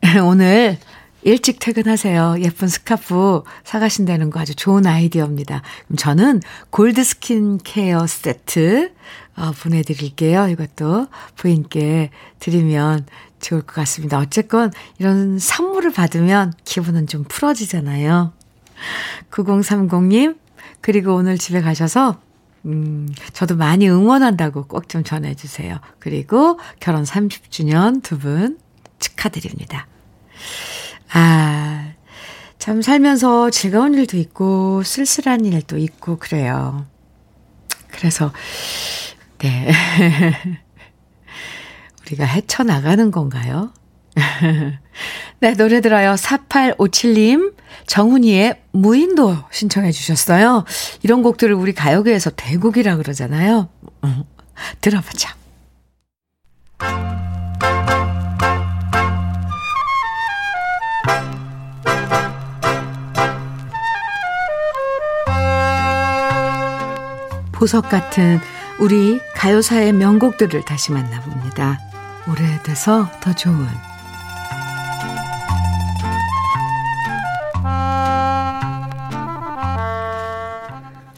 오늘 0.26 0.78
일찍 1.22 1.60
퇴근하세요. 1.60 2.38
예쁜 2.40 2.66
스카프 2.66 3.44
사가신다는 3.62 4.30
거 4.30 4.40
아주 4.40 4.56
좋은 4.56 4.84
아이디어입니다. 4.84 5.62
그럼 5.86 5.96
저는 5.96 6.40
gold 6.70 7.04
skin 7.04 7.58
care 7.58 8.08
세트 8.08 8.92
어, 9.36 9.52
보내드릴게요. 9.62 10.48
이것도 10.48 11.06
부인께 11.36 12.10
드리면 12.40 13.06
좋을 13.42 13.60
것 13.60 13.74
같습니다. 13.74 14.18
어쨌건 14.18 14.72
이런 14.98 15.38
선물을 15.38 15.92
받으면 15.92 16.54
기분은 16.64 17.06
좀 17.06 17.24
풀어지잖아요. 17.28 18.32
9030님, 19.30 20.38
그리고 20.80 21.14
오늘 21.14 21.36
집에 21.36 21.60
가셔서, 21.60 22.20
음, 22.64 23.08
저도 23.32 23.56
많이 23.56 23.88
응원한다고 23.88 24.66
꼭 24.66 24.88
좀 24.88 25.04
전해주세요. 25.04 25.78
그리고 25.98 26.58
결혼 26.80 27.04
30주년 27.04 28.02
두 28.02 28.18
분 28.18 28.58
축하드립니다. 28.98 29.86
아, 31.12 31.92
참 32.58 32.80
살면서 32.82 33.50
즐거운 33.50 33.94
일도 33.94 34.16
있고, 34.16 34.82
쓸쓸한 34.84 35.44
일도 35.44 35.78
있고, 35.78 36.18
그래요. 36.18 36.86
그래서, 37.88 38.32
네. 39.38 39.72
우리가 42.12 42.24
헤쳐나가는 42.26 43.10
건가요? 43.10 43.72
네, 45.40 45.54
노래 45.54 45.80
들어요. 45.80 46.14
4857님, 46.14 47.54
정훈이의 47.86 48.60
무인도 48.72 49.36
신청해 49.50 49.92
주셨어요. 49.92 50.64
이런 51.02 51.22
곡들을 51.22 51.54
우리 51.54 51.72
가요계에서 51.72 52.30
대곡이라 52.30 52.96
그러잖아요. 52.96 53.68
어, 54.02 54.24
들어보자. 54.80 55.34
보석 67.52 67.88
같은 67.88 68.40
우리 68.80 69.20
가요사의 69.36 69.92
명곡들을 69.92 70.64
다시 70.64 70.90
만나봅니다. 70.90 71.91
오래돼서 72.28 73.10
더 73.20 73.32
좋은 73.32 73.66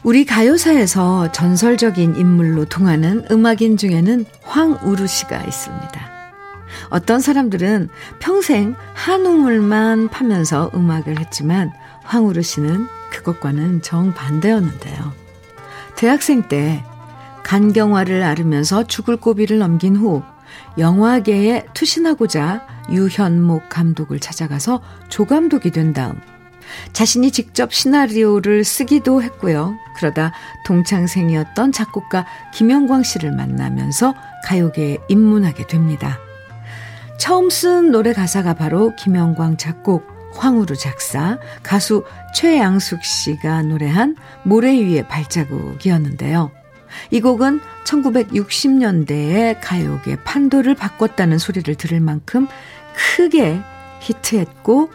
우리 0.03 0.23
가요사에서 0.23 1.31
전설적인 1.31 2.15
인물로 2.15 2.65
통하는 2.65 3.25
음악인 3.31 3.77
중에는 3.77 4.25
황우루 4.43 5.07
씨가 5.07 5.41
있습니다. 5.41 6.15
어떤 6.89 7.19
사람들은 7.19 7.89
평생 8.19 8.75
한우물만 8.93 10.09
파면서 10.09 10.69
음악을 10.75 11.19
했지만 11.19 11.71
황우루 12.03 12.43
씨는 12.43 12.87
그것과는 13.11 13.81
정반대였는데요. 13.81 15.11
대학생 15.95 16.43
때 16.43 16.83
간경화를 17.45 18.23
앓으면서 18.23 18.85
죽을 18.87 19.17
고비를 19.17 19.59
넘긴 19.59 19.95
후 19.95 20.23
영화계에 20.79 21.65
투신하고자 21.75 22.65
유현목 22.89 23.69
감독을 23.69 24.19
찾아가서 24.19 24.81
조감독이 25.09 25.69
된 25.69 25.93
다음 25.93 26.19
자신이 26.91 27.29
직접 27.29 27.71
시나리오를 27.71 28.63
쓰기도 28.63 29.21
했고요. 29.21 29.75
그러다 29.95 30.33
동창생이었던 30.65 31.71
작곡가 31.71 32.25
김영광 32.51 33.03
씨를 33.03 33.31
만나면서 33.31 34.15
가요계에 34.45 34.97
입문하게 35.07 35.67
됩니다. 35.67 36.17
처음 37.19 37.51
쓴 37.51 37.91
노래 37.91 38.11
가사가 38.13 38.55
바로 38.55 38.95
김영광 38.95 39.57
작곡, 39.57 40.07
황우루 40.33 40.75
작사, 40.75 41.37
가수 41.61 42.03
최양숙 42.33 43.03
씨가 43.03 43.61
노래한 43.61 44.15
모래 44.43 44.73
위의 44.73 45.07
발자국이었는데요. 45.07 46.51
이 47.11 47.21
곡은 47.21 47.59
1960년대에 47.85 49.57
가요계 49.61 50.23
판도를 50.23 50.75
바꿨다는 50.75 51.37
소리를 51.37 51.73
들을 51.75 51.99
만큼 51.99 52.47
크게 52.95 53.59
히트했고 54.01 54.89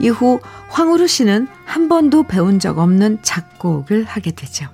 이후 0.00 0.40
황우루 0.68 1.06
씨는 1.06 1.48
한 1.64 1.88
번도 1.88 2.24
배운 2.24 2.58
적 2.58 2.78
없는 2.78 3.18
작곡을 3.22 4.04
하게 4.04 4.32
되죠. 4.32 4.66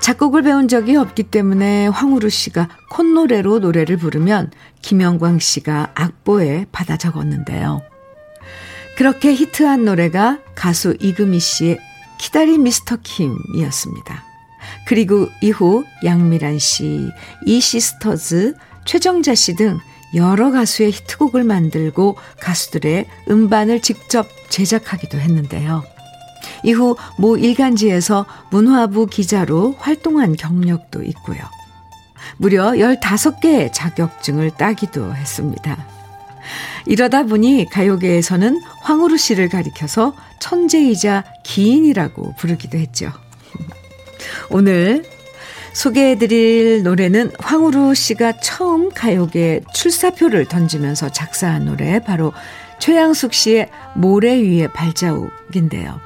작곡을 0.00 0.42
배운 0.42 0.66
적이 0.66 0.96
없기 0.96 1.24
때문에 1.24 1.86
황우루 1.86 2.28
씨가 2.28 2.68
콧노래로 2.90 3.60
노래를 3.60 3.96
부르면 3.96 4.50
김영광 4.82 5.38
씨가 5.38 5.92
악보에 5.94 6.66
받아 6.72 6.96
적었는데요. 6.96 7.82
그렇게 8.96 9.32
히트한 9.32 9.84
노래가 9.84 10.38
가수 10.54 10.96
이금희 11.00 11.38
씨의 11.38 11.78
기다린 12.18 12.64
미스터 12.64 12.96
킴이었습니다. 13.02 14.31
그리고 14.86 15.28
이후 15.40 15.84
양미란 16.04 16.58
씨, 16.58 17.08
이시스터즈, 17.46 18.54
최정자 18.84 19.34
씨 19.34 19.54
등 19.54 19.78
여러 20.14 20.50
가수의 20.50 20.90
히트곡을 20.90 21.44
만들고 21.44 22.16
가수들의 22.40 23.06
음반을 23.30 23.80
직접 23.80 24.26
제작하기도 24.50 25.18
했는데요. 25.18 25.84
이후 26.64 26.96
모 27.18 27.36
일간지에서 27.36 28.26
문화부 28.50 29.06
기자로 29.06 29.76
활동한 29.78 30.36
경력도 30.36 31.02
있고요. 31.04 31.38
무려 32.36 32.72
15개의 32.72 33.72
자격증을 33.72 34.52
따기도 34.52 35.14
했습니다. 35.14 35.86
이러다 36.86 37.24
보니 37.24 37.66
가요계에서는 37.70 38.60
황우루 38.82 39.16
씨를 39.16 39.48
가리켜서 39.48 40.14
천재이자 40.40 41.24
기인이라고 41.44 42.34
부르기도 42.36 42.78
했죠. 42.78 43.12
오늘 44.50 45.04
소개해드릴 45.72 46.82
노래는 46.82 47.32
황우루 47.38 47.94
씨가 47.94 48.40
처음 48.40 48.90
가요계 48.90 49.62
출사표를 49.72 50.46
던지면서 50.46 51.10
작사한 51.10 51.64
노래 51.64 52.00
바로 52.00 52.32
최양숙 52.78 53.32
씨의 53.32 53.70
모래 53.94 54.34
위의 54.34 54.68
발자국인데요. 54.72 56.00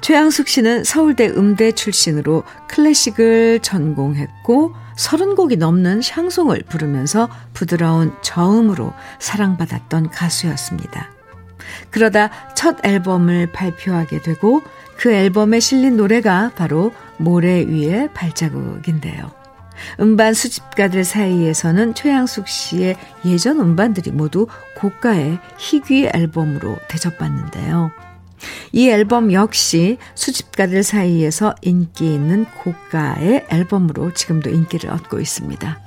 최양숙 0.00 0.48
씨는 0.48 0.84
서울대 0.84 1.26
음대 1.28 1.72
출신으로 1.72 2.44
클래식을 2.68 3.60
전공했고 3.60 4.74
30곡이 4.96 5.58
넘는 5.58 6.02
샹송을 6.02 6.62
부르면서 6.68 7.28
부드러운 7.52 8.12
저음으로 8.22 8.92
사랑받았던 9.18 10.10
가수였습니다. 10.10 11.10
그러다 11.90 12.30
첫 12.54 12.84
앨범을 12.84 13.52
발표하게 13.52 14.22
되고 14.22 14.62
그 14.96 15.12
앨범에 15.12 15.60
실린 15.60 15.96
노래가 15.96 16.52
바로 16.56 16.92
모래 17.18 17.66
위의 17.66 18.12
발자국인데요. 18.14 19.30
음반 20.00 20.34
수집가들 20.34 21.04
사이에서는 21.04 21.94
최양숙 21.94 22.48
씨의 22.48 22.96
예전 23.24 23.60
음반들이 23.60 24.10
모두 24.10 24.46
고가의 24.76 25.38
희귀 25.58 26.10
앨범으로 26.14 26.76
대접받는데요. 26.88 27.90
이 28.72 28.88
앨범 28.88 29.32
역시 29.32 29.98
수집가들 30.14 30.82
사이에서 30.82 31.54
인기 31.62 32.14
있는 32.14 32.44
고가의 32.44 33.46
앨범으로 33.50 34.14
지금도 34.14 34.50
인기를 34.50 34.90
얻고 34.90 35.20
있습니다. 35.20 35.80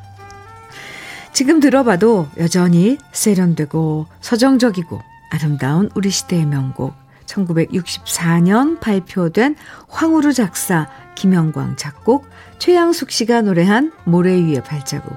지금 1.33 1.59
들어봐도 1.59 2.27
여전히 2.37 2.97
세련되고 3.13 4.07
서정적이고 4.19 5.01
아름다운 5.31 5.89
우리 5.95 6.09
시대의 6.09 6.45
명곡 6.45 6.93
1964년 7.25 8.81
발표된 8.81 9.55
황우루 9.87 10.33
작사, 10.33 10.89
김영광 11.15 11.75
작곡, 11.77 12.27
최양숙 12.59 13.11
씨가 13.11 13.41
노래한 13.41 13.91
모래 14.05 14.33
위의 14.33 14.63
발자국. 14.63 15.15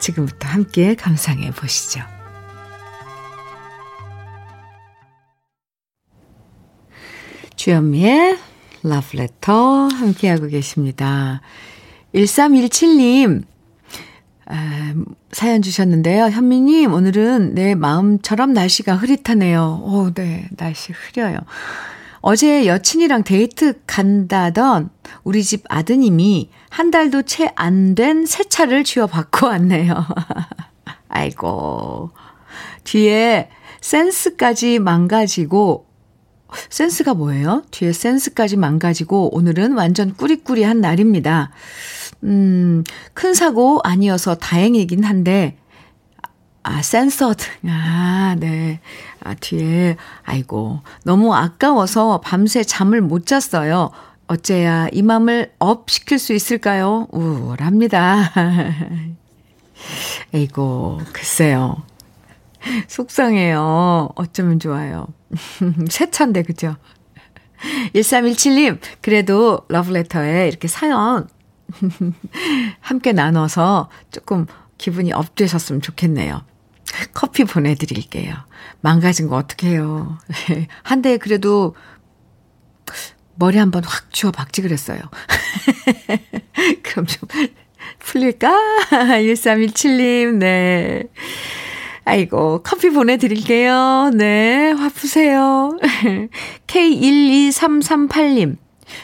지금부터 0.00 0.48
함께 0.48 0.94
감상해 0.94 1.50
보시죠. 1.50 2.00
주현미의 7.56 8.38
러브레터 8.82 9.88
함께하고 9.88 10.46
계십니다. 10.46 11.40
1317님, 12.14 13.42
아, 14.46 14.94
사연 15.32 15.60
주셨는데요. 15.60 16.26
현미님, 16.26 16.92
오늘은 16.92 17.54
내 17.54 17.74
마음처럼 17.74 18.52
날씨가 18.52 18.94
흐릿하네요. 18.94 19.80
오, 19.82 20.12
네, 20.14 20.48
날씨 20.56 20.92
흐려요. 20.92 21.38
어제 22.20 22.66
여친이랑 22.66 23.24
데이트 23.24 23.80
간다던 23.86 24.90
우리 25.24 25.42
집 25.44 25.64
아드님이 25.68 26.50
한 26.70 26.90
달도 26.90 27.22
채 27.22 27.52
안 27.56 27.94
된 27.94 28.24
새 28.26 28.44
차를 28.44 28.84
쥐어받고 28.84 29.46
왔네요. 29.46 29.94
아이고. 31.08 32.10
뒤에 32.84 33.48
센스까지 33.80 34.78
망가지고, 34.78 35.86
센스가 36.70 37.14
뭐예요? 37.14 37.62
뒤에 37.70 37.92
센스까지 37.92 38.56
망가지고, 38.56 39.34
오늘은 39.34 39.72
완전 39.72 40.14
꾸리꾸리한 40.14 40.80
날입니다. 40.80 41.50
음, 42.24 42.82
큰 43.14 43.34
사고 43.34 43.80
아니어서 43.84 44.34
다행이긴 44.36 45.04
한데, 45.04 45.56
아, 46.62 46.82
센서드. 46.82 47.44
아, 47.68 48.36
네. 48.38 48.80
아, 49.26 49.34
뒤에, 49.34 49.96
아이고, 50.22 50.80
너무 51.04 51.34
아까워서 51.34 52.20
밤새 52.20 52.62
잠을 52.62 53.00
못 53.00 53.26
잤어요. 53.26 53.90
어째야 54.28 54.88
이 54.92 55.02
맘을 55.02 55.52
up 55.58 55.90
시킬 55.90 56.18
수 56.18 56.32
있을까요? 56.32 57.08
우울합니다. 57.10 58.32
에이고, 60.32 61.00
글쎄요. 61.12 61.82
속상해요. 62.88 64.10
어쩌면 64.14 64.60
좋아요. 64.60 65.08
새 65.90 66.10
차인데, 66.10 66.42
그죠? 66.42 66.76
1317님, 67.94 68.78
그래도 69.00 69.60
러브레터에 69.68 70.46
이렇게 70.48 70.68
사연 70.68 71.28
함께 72.80 73.12
나눠서 73.12 73.90
조금 74.12 74.46
기분이 74.78 75.12
업되셨으면 75.12 75.82
좋겠네요. 75.82 76.42
커피 77.12 77.44
보내드릴게요. 77.44 78.34
망가진 78.86 79.26
거 79.26 79.34
어떡해요. 79.34 80.16
한 80.84 81.02
대에 81.02 81.16
그래도 81.16 81.74
머리 83.34 83.58
한번 83.58 83.82
확 83.82 84.12
쥐어 84.12 84.30
박지 84.30 84.62
그랬어요. 84.62 85.00
그럼 86.84 87.06
좀 87.06 87.28
풀릴까? 87.98 88.54
1317님, 89.18 90.36
네. 90.36 91.02
아이고, 92.04 92.62
커피 92.62 92.90
보내드릴게요. 92.90 94.12
네, 94.14 94.70
화 94.70 94.88
푸세요. 94.88 95.76
K12338님, 96.68 98.56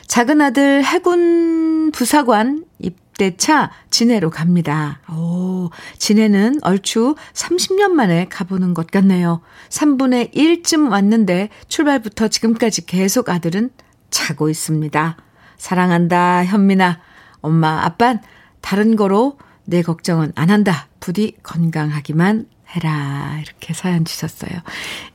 작은 0.07 0.41
아들 0.41 0.85
해군 0.85 1.91
부사관 1.91 2.65
입 2.79 3.02
대차 3.19 3.71
진해로 3.91 4.31
갑니다. 4.31 5.01
오, 5.11 5.71
진해는 5.99 6.61
얼추 6.63 7.15
30년 7.35 7.91
만에 7.91 8.27
가보는 8.29 8.75
것 8.75 8.91
같네요. 8.91 9.41
3분의 9.69 10.35
1쯤 10.35 10.91
왔는데 10.91 11.51
출발부터 11.69 12.29
지금까지 12.29 12.87
계속 12.87 13.29
아들은 13.29 13.71
자고 14.11 14.49
있습니다. 14.49 15.17
사랑한다, 15.57 16.45
현민아. 16.45 17.01
엄마, 17.41 17.85
아빤 17.85 18.21
다른 18.61 18.97
거로 18.97 19.39
내 19.65 19.83
걱정은 19.83 20.33
안 20.35 20.51
한다. 20.51 20.89
부디 21.01 21.37
건강하기만 21.43 22.47
해라. 22.75 23.39
이렇게 23.43 23.75
사연 23.75 24.05
주셨어요. 24.05 24.51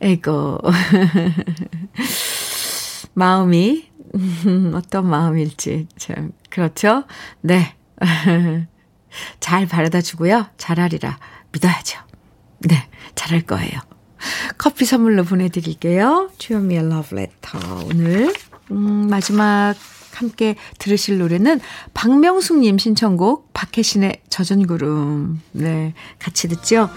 에이고. 0.01 0.59
마음이 3.13 3.89
어떤 4.75 5.09
마음일지 5.09 5.87
참 5.97 6.31
그렇죠? 6.49 7.03
네. 7.41 7.76
잘 9.39 9.65
바라다 9.67 10.01
주고요. 10.01 10.47
잘하리라 10.57 11.17
믿어야죠. 11.51 11.99
네. 12.59 12.87
잘할 13.15 13.41
거예요. 13.41 13.79
커피 14.57 14.85
선물로 14.85 15.23
보내드릴게요. 15.23 16.31
주현미의 16.37 16.89
러브레터. 16.89 17.85
오늘, 17.85 18.33
음, 18.71 19.07
마지막 19.09 19.75
함께 20.13 20.55
들으실 20.79 21.19
노래는 21.19 21.59
박명숙님 21.93 22.77
신청곡 22.79 23.53
박혜신의 23.53 24.21
젖은 24.29 24.65
구름. 24.65 25.41
네. 25.51 25.93
같이 26.19 26.47
듣죠? 26.47 26.89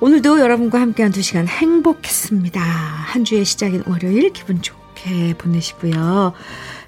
오늘도 0.00 0.38
여러분과 0.38 0.80
함께한 0.80 1.10
두 1.10 1.22
시간 1.22 1.48
행복했습니다. 1.48 2.60
한 2.60 3.24
주의 3.24 3.44
시작인 3.44 3.82
월요일 3.86 4.32
기분 4.32 4.62
좋게 4.62 5.34
보내시고요. 5.38 6.32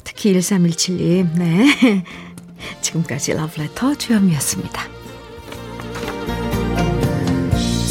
특히 0.05 0.33
1317님, 0.35 1.37
네. 1.37 2.05
지금까지 2.81 3.35
러브레터 3.35 3.95
주현미였습니다. 3.95 4.83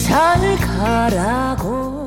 잘 0.07 0.55
가라고 0.57 1.98